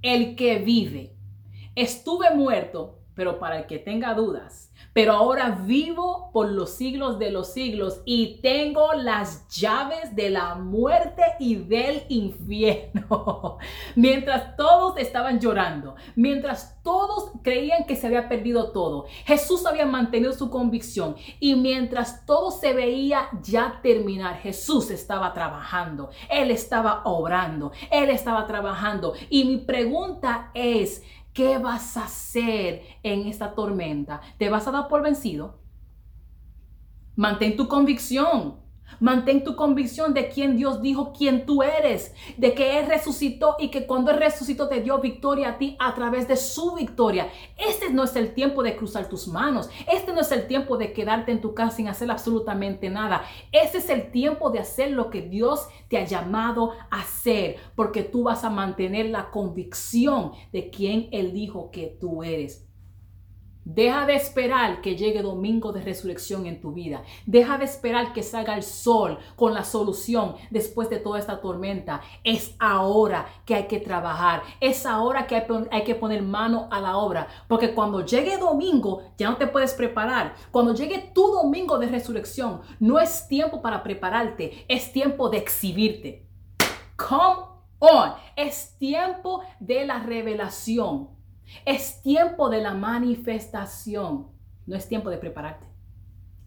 el 0.02 0.34
que 0.34 0.58
vive. 0.58 1.14
Estuve 1.76 2.34
muerto, 2.34 2.98
pero 3.14 3.38
para 3.38 3.60
el 3.60 3.66
que 3.66 3.78
tenga 3.78 4.14
dudas, 4.14 4.71
pero 4.92 5.12
ahora 5.12 5.58
vivo 5.66 6.30
por 6.32 6.50
los 6.50 6.70
siglos 6.70 7.18
de 7.18 7.30
los 7.30 7.52
siglos 7.52 8.00
y 8.04 8.40
tengo 8.42 8.92
las 8.94 9.48
llaves 9.48 10.14
de 10.14 10.30
la 10.30 10.54
muerte 10.54 11.22
y 11.38 11.56
del 11.56 12.02
infierno. 12.08 13.58
mientras 13.96 14.56
todos 14.56 14.96
estaban 14.98 15.40
llorando, 15.40 15.94
mientras 16.14 16.82
todos 16.82 17.32
creían 17.42 17.84
que 17.84 17.96
se 17.96 18.06
había 18.06 18.28
perdido 18.28 18.72
todo, 18.72 19.06
Jesús 19.24 19.66
había 19.66 19.86
mantenido 19.86 20.32
su 20.32 20.50
convicción 20.50 21.16
y 21.40 21.54
mientras 21.54 22.26
todo 22.26 22.50
se 22.50 22.72
veía 22.72 23.28
ya 23.42 23.80
terminar, 23.82 24.38
Jesús 24.38 24.90
estaba 24.90 25.32
trabajando, 25.32 26.10
Él 26.28 26.50
estaba 26.50 27.02
obrando, 27.04 27.72
Él 27.90 28.10
estaba 28.10 28.46
trabajando. 28.46 29.14
Y 29.30 29.44
mi 29.44 29.58
pregunta 29.58 30.50
es, 30.54 31.02
¿Qué 31.32 31.58
vas 31.58 31.96
a 31.96 32.04
hacer 32.04 32.82
en 33.02 33.26
esta 33.26 33.54
tormenta? 33.54 34.20
¿Te 34.38 34.50
vas 34.50 34.66
a 34.68 34.70
dar 34.70 34.88
por 34.88 35.02
vencido? 35.02 35.60
Mantén 37.16 37.56
tu 37.56 37.68
convicción. 37.68 38.61
Mantén 39.00 39.44
tu 39.44 39.56
convicción 39.56 40.14
de 40.14 40.28
quién 40.28 40.56
Dios 40.56 40.82
dijo 40.82 41.12
quién 41.16 41.46
tú 41.46 41.62
eres, 41.62 42.14
de 42.36 42.54
que 42.54 42.78
Él 42.78 42.86
resucitó 42.86 43.56
y 43.58 43.70
que 43.70 43.86
cuando 43.86 44.10
Él 44.10 44.18
resucitó 44.18 44.68
te 44.68 44.80
dio 44.80 44.98
victoria 45.00 45.50
a 45.50 45.58
ti 45.58 45.76
a 45.78 45.94
través 45.94 46.28
de 46.28 46.36
su 46.36 46.74
victoria. 46.74 47.28
Este 47.56 47.90
no 47.90 48.04
es 48.04 48.14
el 48.16 48.34
tiempo 48.34 48.62
de 48.62 48.76
cruzar 48.76 49.08
tus 49.08 49.28
manos, 49.28 49.70
este 49.92 50.12
no 50.12 50.20
es 50.20 50.32
el 50.32 50.46
tiempo 50.46 50.76
de 50.76 50.92
quedarte 50.92 51.32
en 51.32 51.40
tu 51.40 51.54
casa 51.54 51.76
sin 51.76 51.88
hacer 51.88 52.10
absolutamente 52.10 52.90
nada. 52.90 53.22
Este 53.50 53.78
es 53.78 53.88
el 53.88 54.10
tiempo 54.10 54.50
de 54.50 54.60
hacer 54.60 54.90
lo 54.90 55.10
que 55.10 55.22
Dios 55.22 55.68
te 55.88 55.98
ha 55.98 56.04
llamado 56.04 56.72
a 56.90 57.00
hacer, 57.00 57.56
porque 57.74 58.02
tú 58.02 58.24
vas 58.24 58.44
a 58.44 58.50
mantener 58.50 59.06
la 59.06 59.30
convicción 59.30 60.32
de 60.52 60.70
quién 60.70 61.08
Él 61.12 61.32
dijo 61.32 61.70
que 61.70 61.96
tú 62.00 62.22
eres. 62.22 62.66
Deja 63.64 64.06
de 64.06 64.16
esperar 64.16 64.80
que 64.80 64.96
llegue 64.96 65.22
domingo 65.22 65.72
de 65.72 65.82
resurrección 65.82 66.46
en 66.46 66.60
tu 66.60 66.72
vida. 66.72 67.04
Deja 67.26 67.58
de 67.58 67.64
esperar 67.64 68.12
que 68.12 68.24
salga 68.24 68.56
el 68.56 68.64
sol 68.64 69.18
con 69.36 69.54
la 69.54 69.62
solución 69.62 70.34
después 70.50 70.90
de 70.90 70.98
toda 70.98 71.20
esta 71.20 71.40
tormenta. 71.40 72.00
Es 72.24 72.56
ahora 72.58 73.26
que 73.46 73.54
hay 73.54 73.68
que 73.68 73.78
trabajar. 73.78 74.42
Es 74.60 74.84
ahora 74.84 75.28
que 75.28 75.46
hay, 75.70 75.84
que 75.84 75.94
poner 75.94 76.22
mano 76.22 76.66
a 76.72 76.80
la 76.80 76.96
obra. 76.96 77.28
Porque 77.46 77.72
cuando 77.72 78.04
llegue 78.04 78.36
domingo 78.36 79.02
ya 79.16 79.30
no 79.30 79.36
te 79.36 79.46
puedes 79.46 79.74
preparar. 79.74 80.34
Cuando 80.50 80.74
llegue 80.74 81.12
tu 81.14 81.28
domingo 81.28 81.78
de 81.78 81.86
resurrección 81.86 82.62
no 82.80 82.98
es 82.98 83.28
tiempo 83.28 83.62
para 83.62 83.84
prepararte. 83.84 84.64
Es 84.66 84.92
tiempo 84.92 85.28
de 85.28 85.38
exhibirte. 85.38 86.26
Come 86.96 87.46
on. 87.78 88.14
Es 88.34 88.76
tiempo 88.78 89.42
de 89.60 89.86
la 89.86 90.00
revelación. 90.00 91.21
Es 91.64 92.02
tiempo 92.02 92.48
de 92.48 92.60
la 92.60 92.74
manifestación. 92.74 94.28
No 94.66 94.76
es 94.76 94.88
tiempo 94.88 95.10
de 95.10 95.18
prepararte. 95.18 95.66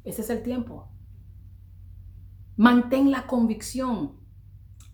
Ese 0.03 0.21
es 0.21 0.29
el 0.29 0.43
tiempo. 0.43 0.89
Mantén 2.55 3.11
la 3.11 3.27
convicción. 3.27 4.19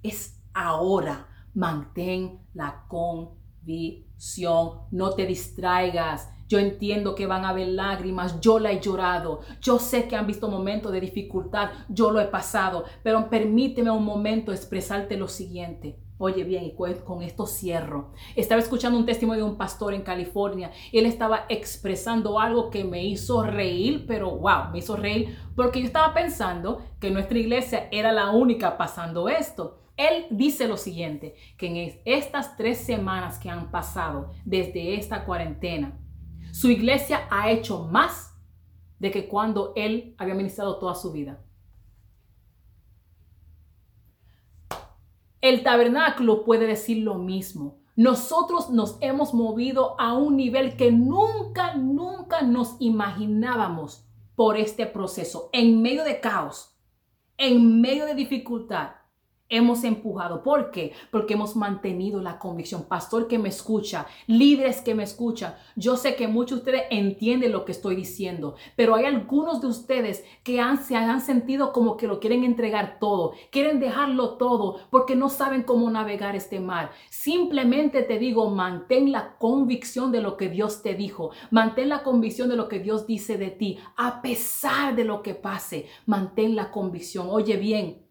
Es 0.04 0.42
ahora. 0.54 1.28
Mantén 1.54 2.40
la 2.54 2.86
convicción. 2.88 4.08
No 4.92 5.12
te 5.16 5.26
distraigas. 5.26 6.30
Yo 6.52 6.60
entiendo 6.60 7.16
que 7.16 7.28
van 7.28 7.46
a 7.46 7.50
haber 7.50 7.70
lágrimas, 7.70 8.42
yo 8.42 8.60
la 8.60 8.74
he 8.74 8.82
llorado, 8.82 9.40
yo 9.62 9.80
sé 9.80 10.10
que 10.10 10.18
han 10.18 10.28
visto 10.28 10.50
momentos 10.50 10.92
de 10.92 11.00
dificultad, 11.00 11.70
yo 11.88 12.12
lo 12.12 12.20
he 12.20 12.26
pasado, 12.26 12.84
pero 13.04 13.30
permíteme 13.30 13.90
un 13.90 14.04
momento 14.04 14.52
expresarte 14.52 15.16
lo 15.16 15.30
siguiente. 15.30 15.98
Oye 16.24 16.44
bien, 16.44 16.66
y 16.66 16.76
con 16.76 17.24
esto 17.24 17.48
cierro. 17.48 18.12
Estaba 18.36 18.62
escuchando 18.62 18.96
un 18.96 19.08
testimonio 19.08 19.44
de 19.44 19.50
un 19.50 19.58
pastor 19.58 19.96
en 19.96 20.04
California. 20.04 20.70
Él 20.92 21.08
estaba 21.08 21.48
expresando 21.50 22.40
algo 22.40 22.70
que 22.70 22.84
me 22.84 23.04
hizo 23.04 23.42
reír, 23.42 24.06
pero 24.06 24.30
wow, 24.30 24.70
me 24.72 24.78
hizo 24.78 24.96
reír 24.96 25.36
porque 25.56 25.80
yo 25.80 25.88
estaba 25.88 26.14
pensando 26.14 26.84
que 27.00 27.10
nuestra 27.10 27.40
iglesia 27.40 27.88
era 27.90 28.12
la 28.12 28.30
única 28.30 28.78
pasando 28.78 29.30
esto. 29.30 29.80
Él 29.98 30.28
dice 30.30 30.68
lo 30.68 30.78
siguiente, 30.78 31.34
que 31.58 31.66
en 31.66 32.02
estas 32.06 32.56
tres 32.56 32.78
semanas 32.78 33.40
que 33.40 33.50
han 33.50 33.72
pasado 33.72 34.32
desde 34.46 34.94
esta 35.00 35.26
cuarentena, 35.26 35.98
su 36.52 36.70
iglesia 36.70 37.22
ha 37.32 37.50
hecho 37.50 37.88
más 37.88 38.40
de 39.00 39.10
que 39.10 39.28
cuando 39.28 39.74
él 39.76 40.14
había 40.20 40.36
ministrado 40.36 40.78
toda 40.78 40.94
su 40.94 41.12
vida. 41.12 41.44
El 45.42 45.64
tabernáculo 45.64 46.44
puede 46.44 46.68
decir 46.68 47.04
lo 47.04 47.16
mismo. 47.16 47.80
Nosotros 47.96 48.70
nos 48.70 48.98
hemos 49.02 49.34
movido 49.34 50.00
a 50.00 50.14
un 50.14 50.38
nivel 50.38 50.78
que 50.78 50.92
nunca, 50.92 51.76
nunca 51.76 52.42
nos 52.42 52.78
imaginábamos 52.80 54.06
por 54.36 54.58
este 54.58 54.86
proceso, 54.86 55.50
en 55.52 55.82
medio 55.82 56.04
de 56.04 56.20
caos, 56.20 56.78
en 57.38 57.82
medio 57.82 58.06
de 58.06 58.16
dificultad 58.16 59.01
hemos 59.52 59.84
empujado. 59.84 60.42
¿Por 60.42 60.72
qué? 60.72 60.94
Porque 61.12 61.36
hemos 61.36 61.56
mantenido 61.56 62.22
la 62.22 62.40
convicción. 62.40 62.84
Pastor 62.84 63.28
que 63.28 63.38
me 63.38 63.50
escucha, 63.50 64.08
líderes 64.26 64.82
que 64.82 64.96
me 64.96 65.04
escuchan, 65.04 65.56
yo 65.76 65.98
sé 65.98 66.16
que 66.16 66.28
muchos 66.28 66.64
de 66.64 66.72
ustedes 66.72 66.88
entienden 66.90 67.52
lo 67.52 67.66
que 67.66 67.74
estoy 67.74 67.96
diciendo, 67.96 68.56
pero 68.76 68.96
hay 68.96 69.06
algunos 69.06 69.62
de 69.62 69.68
ustedes 69.68 70.24
que 70.44 70.60
han, 70.60 70.84
se 70.84 70.96
han 70.96 71.22
sentido 71.22 71.74
como 71.74 71.98
que 71.98 72.08
lo 72.08 72.20
quieren 72.20 72.44
entregar 72.44 72.98
todo, 73.00 73.34
quieren 73.52 73.80
dejarlo 73.80 74.38
todo 74.38 74.80
porque 74.90 75.16
no 75.16 75.30
saben 75.30 75.64
cómo 75.64 75.90
navegar 75.90 76.36
este 76.36 76.60
mar. 76.60 76.92
Simplemente 77.10 78.04
te 78.04 78.18
digo, 78.18 78.50
mantén 78.50 79.12
la 79.12 79.38
convicción 79.38 80.12
de 80.12 80.22
lo 80.22 80.38
que 80.38 80.50
Dios 80.50 80.82
te 80.82 80.96
dijo, 80.96 81.32
mantén 81.52 81.90
la 81.90 82.04
convicción 82.04 82.50
de 82.50 82.56
lo 82.56 82.70
que 82.70 82.80
Dios 82.80 83.06
dice 83.06 83.38
de 83.38 83.52
ti, 83.52 83.78
a 83.98 84.22
pesar 84.22 84.96
de 84.96 85.04
lo 85.04 85.22
que 85.22 85.36
pase, 85.36 85.88
mantén 86.06 86.56
la 86.56 86.72
convicción. 86.72 87.28
Oye 87.30 87.58
bien, 87.58 88.11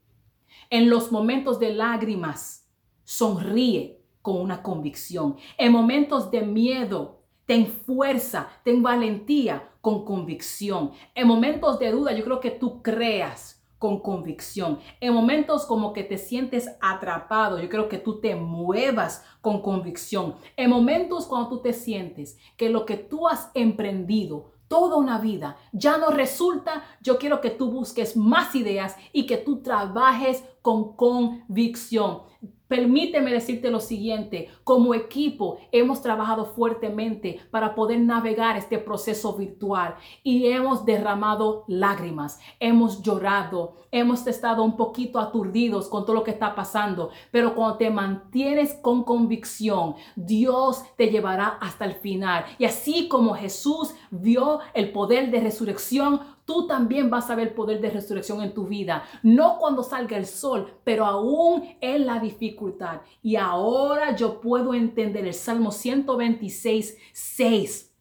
en 0.70 0.88
los 0.88 1.11
momentos 1.12 1.59
de 1.59 1.74
lágrimas, 1.74 2.68
sonríe 3.04 4.00
con 4.22 4.40
una 4.40 4.62
convicción. 4.62 5.37
En 5.59 5.72
momentos 5.72 6.30
de 6.30 6.42
miedo, 6.42 7.22
ten 7.44 7.66
fuerza, 7.66 8.48
ten 8.64 8.83
valentía 8.83 9.68
con 9.80 10.04
convicción. 10.04 10.92
En 11.14 11.26
momentos 11.26 11.78
de 11.80 11.90
duda, 11.90 12.12
yo 12.12 12.24
creo 12.24 12.40
que 12.40 12.52
tú 12.52 12.83
creas 12.83 13.61
con 13.80 13.98
convicción. 14.00 14.78
En 15.00 15.14
momentos 15.14 15.64
como 15.64 15.92
que 15.92 16.04
te 16.04 16.18
sientes 16.18 16.68
atrapado, 16.80 17.59
yo 17.59 17.68
creo 17.68 17.88
que 17.88 17.98
tú 17.98 18.20
te 18.20 18.37
muevas 18.37 19.24
con 19.40 19.62
convicción. 19.62 20.37
En 20.56 20.70
momentos 20.70 21.26
cuando 21.26 21.48
tú 21.48 21.62
te 21.62 21.72
sientes 21.72 22.38
que 22.56 22.68
lo 22.68 22.85
que 22.85 22.98
tú 22.98 23.26
has 23.26 23.50
emprendido 23.54 24.52
toda 24.70 24.96
una 24.96 25.18
vida 25.18 25.56
ya 25.72 25.98
no 25.98 26.11
resulta, 26.11 26.85
yo 27.02 27.18
quiero 27.18 27.40
que 27.40 27.50
tú 27.50 27.72
busques 27.72 28.16
más 28.16 28.54
ideas 28.54 28.94
y 29.12 29.26
que 29.26 29.37
tú 29.37 29.62
trabajes 29.62 30.44
con 30.62 30.94
convicción. 30.94 32.22
Permíteme 32.70 33.33
decirte 33.33 33.68
lo 33.68 33.80
siguiente, 33.80 34.48
como 34.62 34.94
equipo 34.94 35.59
hemos 35.72 36.02
trabajado 36.02 36.46
fuertemente 36.46 37.40
para 37.50 37.74
poder 37.74 37.98
navegar 37.98 38.56
este 38.56 38.78
proceso 38.78 39.35
virtual 39.35 39.96
y 40.22 40.46
hemos 40.46 40.85
derramado 40.85 41.64
lágrimas, 41.66 42.38
hemos 42.61 43.02
llorado, 43.02 43.74
hemos 43.90 44.24
estado 44.28 44.62
un 44.62 44.76
poquito 44.76 45.18
aturdidos 45.18 45.88
con 45.88 46.06
todo 46.06 46.14
lo 46.14 46.22
que 46.22 46.30
está 46.30 46.54
pasando, 46.54 47.11
pero 47.33 47.56
cuando 47.56 47.76
te 47.76 47.90
mantienes 47.90 48.74
con 48.74 49.02
convicción, 49.02 49.96
Dios 50.14 50.85
te 50.96 51.09
llevará 51.09 51.59
hasta 51.61 51.85
el 51.87 51.94
final. 51.94 52.44
Y 52.56 52.66
así 52.66 53.09
como 53.09 53.35
Jesús 53.35 53.96
vio 54.12 54.61
el 54.74 54.92
poder 54.92 55.33
de 55.33 55.40
resurrección, 55.40 56.20
tú 56.44 56.66
también 56.66 57.11
vas 57.11 57.31
a 57.31 57.35
ver 57.35 57.55
poder 57.55 57.81
de 57.81 57.90
resurrección 57.90 58.42
en 58.42 58.55
tu 58.55 58.66
vida. 58.66 59.05
No 59.22 59.59
cuando 59.59 59.83
salga 59.83 60.16
el 60.16 60.26
sol, 60.26 60.72
pero 60.85 61.05
aún 61.07 61.76
en 61.81 62.07
la 62.07 62.18
dificultad. 62.18 63.00
Y 63.22 63.37
ahora 63.37 64.14
yo 64.16 64.40
puedo 64.40 64.74
entender 64.74 65.26
el 65.26 65.35
Salmo 65.35 65.70
126, 65.70 66.96
6, 67.12 67.94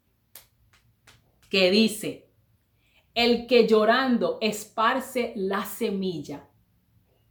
que 1.50 1.72
dice, 1.72 2.30
el 3.14 3.48
que 3.48 3.68
llorando 3.68 4.38
esparce 4.42 5.34
la 5.36 5.66
semilla, 5.66 6.48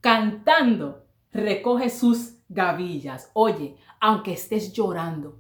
cantando 0.01 1.05
recoge 1.33 1.91
sus 1.91 2.35
gavillas. 2.49 3.31
Oye, 3.35 3.77
aunque 4.01 4.33
estés 4.33 4.73
llorando, 4.73 5.39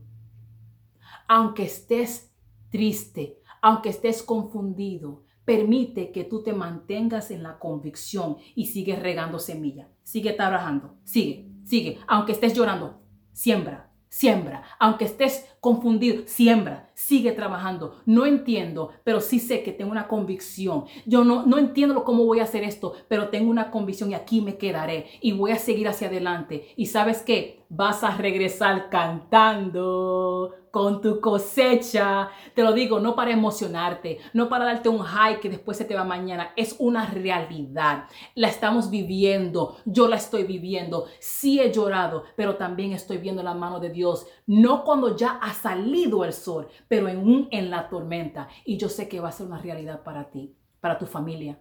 aunque 1.26 1.64
estés 1.64 2.32
triste, 2.70 3.40
aunque 3.60 3.90
estés 3.90 4.22
confundido, 4.22 5.24
permite 5.48 6.12
que 6.12 6.24
tú 6.24 6.42
te 6.42 6.52
mantengas 6.52 7.30
en 7.30 7.42
la 7.42 7.58
convicción 7.58 8.36
y 8.54 8.66
sigues 8.66 8.98
regando 8.98 9.38
semilla. 9.38 9.88
Sigue 10.02 10.34
trabajando, 10.34 10.96
sigue, 11.04 11.48
sigue. 11.64 11.98
Aunque 12.06 12.32
estés 12.32 12.52
llorando, 12.52 13.00
siembra, 13.32 13.90
siembra. 14.10 14.62
Aunque 14.78 15.06
estés 15.06 15.46
confundido, 15.68 16.22
siembra, 16.24 16.88
sigue 16.94 17.32
trabajando. 17.32 18.00
No 18.06 18.24
entiendo, 18.24 18.90
pero 19.04 19.20
sí 19.20 19.38
sé 19.38 19.62
que 19.62 19.72
tengo 19.72 19.90
una 19.90 20.08
convicción. 20.08 20.84
Yo 21.04 21.24
no, 21.24 21.44
no 21.44 21.58
entiendo 21.58 22.04
cómo 22.04 22.24
voy 22.24 22.40
a 22.40 22.44
hacer 22.44 22.64
esto, 22.64 22.94
pero 23.06 23.28
tengo 23.28 23.50
una 23.50 23.70
convicción 23.70 24.10
y 24.10 24.14
aquí 24.14 24.40
me 24.40 24.56
quedaré 24.56 25.06
y 25.20 25.32
voy 25.32 25.50
a 25.50 25.58
seguir 25.58 25.88
hacia 25.88 26.08
adelante. 26.08 26.68
Y 26.76 26.86
sabes 26.86 27.20
qué? 27.20 27.66
Vas 27.68 28.02
a 28.02 28.16
regresar 28.16 28.88
cantando 28.88 30.54
con 30.70 31.00
tu 31.00 31.20
cosecha. 31.20 32.30
Te 32.54 32.62
lo 32.62 32.72
digo, 32.72 33.00
no 33.00 33.14
para 33.14 33.32
emocionarte, 33.32 34.18
no 34.32 34.48
para 34.48 34.64
darte 34.64 34.88
un 34.88 35.00
high 35.00 35.40
que 35.40 35.48
después 35.48 35.76
se 35.76 35.84
te 35.84 35.94
va 35.94 36.04
mañana. 36.04 36.52
Es 36.56 36.76
una 36.78 37.06
realidad. 37.06 38.04
La 38.34 38.48
estamos 38.48 38.90
viviendo. 38.90 39.76
Yo 39.84 40.08
la 40.08 40.16
estoy 40.16 40.44
viviendo. 40.44 41.06
Sí 41.20 41.60
he 41.60 41.72
llorado, 41.72 42.24
pero 42.36 42.56
también 42.56 42.92
estoy 42.92 43.18
viendo 43.18 43.42
la 43.42 43.54
mano 43.54 43.80
de 43.80 43.90
Dios. 43.90 44.26
No 44.46 44.84
cuando 44.84 45.16
ya 45.16 45.38
ha 45.42 45.52
salido 45.60 46.24
el 46.24 46.32
sol, 46.32 46.68
pero 46.88 47.08
en, 47.08 47.48
en 47.50 47.70
la 47.70 47.88
tormenta. 47.88 48.48
Y 48.64 48.76
yo 48.76 48.88
sé 48.88 49.08
que 49.08 49.20
va 49.20 49.28
a 49.28 49.32
ser 49.32 49.46
una 49.46 49.58
realidad 49.58 50.02
para 50.02 50.30
ti, 50.30 50.54
para 50.80 50.98
tu 50.98 51.06
familia, 51.06 51.60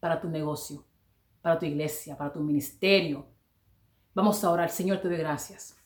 para 0.00 0.20
tu 0.20 0.28
negocio, 0.28 0.84
para 1.42 1.58
tu 1.58 1.66
iglesia, 1.66 2.16
para 2.16 2.32
tu 2.32 2.40
ministerio. 2.40 3.26
Vamos 4.14 4.42
a 4.42 4.50
orar. 4.50 4.70
Señor, 4.70 4.98
te 4.98 5.08
doy 5.08 5.18
gracias. 5.18 5.76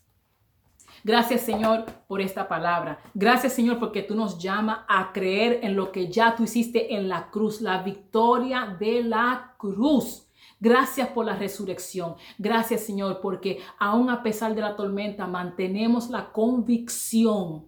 Gracias 1.03 1.41
Señor 1.43 1.87
por 2.07 2.21
esta 2.21 2.47
palabra. 2.47 2.99
Gracias 3.15 3.55
Señor 3.55 3.79
porque 3.79 4.03
tú 4.03 4.15
nos 4.15 4.39
llamas 4.39 4.81
a 4.89 5.13
creer 5.13 5.61
en 5.63 5.75
lo 5.75 5.93
que 5.93 6.09
ya 6.09 6.37
tú 6.37 6.43
hiciste 6.43 6.95
en 6.95 7.09
la 7.09 7.31
cruz, 7.31 7.61
la 7.61 7.83
victoria 7.83 8.77
de 8.79 9.03
la 9.03 9.55
cruz. 9.57 10.27
Gracias 10.61 11.09
por 11.09 11.25
la 11.25 11.37
resurrección. 11.37 12.17
Gracias 12.39 12.83
Señor 12.83 13.21
porque 13.23 13.61
aún 13.79 14.11
a 14.11 14.23
pesar 14.23 14.55
de 14.55 14.61
la 14.61 14.77
tormenta 14.77 15.27
mantenemos 15.27 16.11
la 16.11 16.31
convicción 16.33 17.67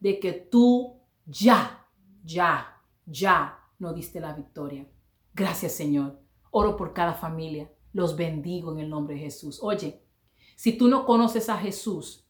de 0.00 0.18
que 0.18 0.32
tú 0.32 1.00
ya, 1.24 1.86
ya, 2.24 2.82
ya 3.06 3.60
nos 3.78 3.94
diste 3.94 4.18
la 4.18 4.32
victoria. 4.32 4.88
Gracias 5.32 5.72
Señor. 5.72 6.20
Oro 6.50 6.76
por 6.76 6.92
cada 6.92 7.14
familia. 7.14 7.70
Los 7.92 8.16
bendigo 8.16 8.72
en 8.72 8.80
el 8.80 8.90
nombre 8.90 9.14
de 9.14 9.22
Jesús. 9.22 9.60
Oye, 9.62 10.02
si 10.56 10.76
tú 10.76 10.88
no 10.88 11.06
conoces 11.06 11.48
a 11.48 11.56
Jesús, 11.56 12.28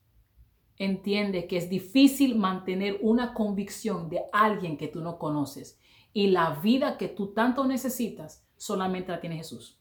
entiende 0.77 1.47
que 1.47 1.57
es 1.57 1.71
difícil 1.71 2.37
mantener 2.37 2.99
una 3.01 3.33
convicción 3.33 4.11
de 4.11 4.23
alguien 4.33 4.77
que 4.77 4.89
tú 4.89 5.01
no 5.01 5.19
conoces. 5.19 5.81
Y 6.13 6.29
la 6.29 6.51
vida 6.61 6.99
que 6.99 7.09
tú 7.09 7.33
tanto 7.33 7.65
necesitas 7.65 8.48
solamente 8.59 9.11
la 9.11 9.21
tiene 9.21 9.37
Jesús. 9.37 9.81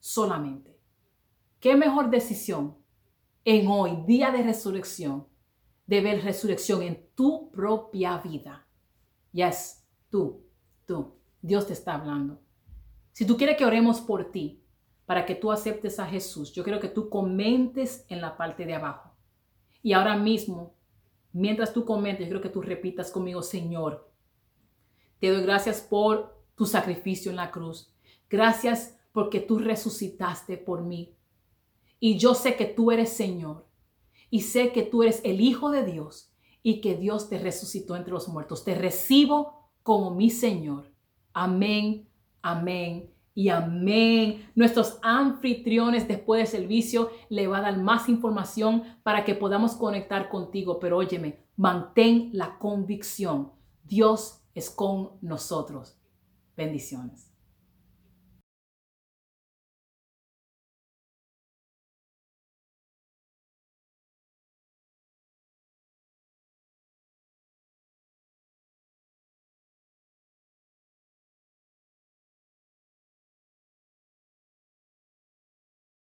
Solamente. 0.00 0.78
¿Qué 1.60 1.76
mejor 1.76 2.08
decisión 2.08 2.78
en 3.44 3.66
hoy, 3.66 4.02
día 4.06 4.30
de 4.30 4.42
resurrección, 4.42 5.26
de 5.86 6.00
ver 6.00 6.24
resurrección 6.24 6.82
en 6.82 7.06
tu 7.14 7.50
propia 7.50 8.18
vida? 8.18 8.66
Yes, 9.32 9.84
tú, 10.08 10.46
tú. 10.86 11.14
Dios 11.42 11.66
te 11.66 11.74
está 11.74 11.94
hablando. 11.94 12.40
Si 13.12 13.26
tú 13.26 13.36
quieres 13.36 13.56
que 13.56 13.64
oremos 13.64 14.00
por 14.00 14.30
ti, 14.30 14.62
para 15.06 15.24
que 15.24 15.36
tú 15.36 15.52
aceptes 15.52 16.00
a 16.00 16.06
Jesús, 16.06 16.52
yo 16.52 16.64
quiero 16.64 16.80
que 16.80 16.88
tú 16.88 17.08
comentes 17.08 18.04
en 18.08 18.20
la 18.20 18.36
parte 18.36 18.66
de 18.66 18.74
abajo. 18.74 19.14
Y 19.82 19.92
ahora 19.92 20.16
mismo, 20.16 20.74
mientras 21.32 21.72
tú 21.72 21.84
comentes, 21.84 22.26
yo 22.26 22.30
creo 22.30 22.42
que 22.42 22.48
tú 22.48 22.60
repitas 22.60 23.10
conmigo, 23.12 23.40
Señor, 23.42 24.10
te 25.20 25.30
doy 25.30 25.42
gracias 25.42 25.80
por 25.80 26.36
tu 26.56 26.66
sacrificio 26.66 27.30
en 27.30 27.36
la 27.36 27.50
cruz. 27.50 27.95
Gracias 28.28 28.96
porque 29.12 29.40
tú 29.40 29.58
resucitaste 29.58 30.56
por 30.56 30.82
mí. 30.82 31.16
Y 31.98 32.18
yo 32.18 32.34
sé 32.34 32.56
que 32.56 32.66
tú 32.66 32.90
eres 32.90 33.10
Señor. 33.10 33.66
Y 34.30 34.42
sé 34.42 34.72
que 34.72 34.82
tú 34.82 35.02
eres 35.02 35.20
el 35.24 35.40
Hijo 35.40 35.70
de 35.70 35.84
Dios 35.84 36.32
y 36.62 36.80
que 36.80 36.96
Dios 36.96 37.28
te 37.28 37.38
resucitó 37.38 37.96
entre 37.96 38.12
los 38.12 38.28
muertos. 38.28 38.64
Te 38.64 38.74
recibo 38.74 39.70
como 39.82 40.10
mi 40.10 40.30
Señor. 40.30 40.92
Amén, 41.32 42.08
amén 42.42 43.10
y 43.34 43.50
amén. 43.50 44.50
Nuestros 44.56 44.98
anfitriones 45.02 46.08
después 46.08 46.40
del 46.40 46.60
servicio 46.60 47.10
le 47.28 47.46
va 47.46 47.58
a 47.58 47.62
dar 47.62 47.78
más 47.78 48.08
información 48.08 48.82
para 49.02 49.24
que 49.24 49.34
podamos 49.34 49.76
conectar 49.76 50.28
contigo. 50.28 50.80
Pero 50.80 50.96
óyeme, 50.96 51.38
mantén 51.56 52.30
la 52.32 52.58
convicción. 52.58 53.52
Dios 53.84 54.42
es 54.54 54.70
con 54.70 55.12
nosotros. 55.20 55.96
Bendiciones. 56.56 57.35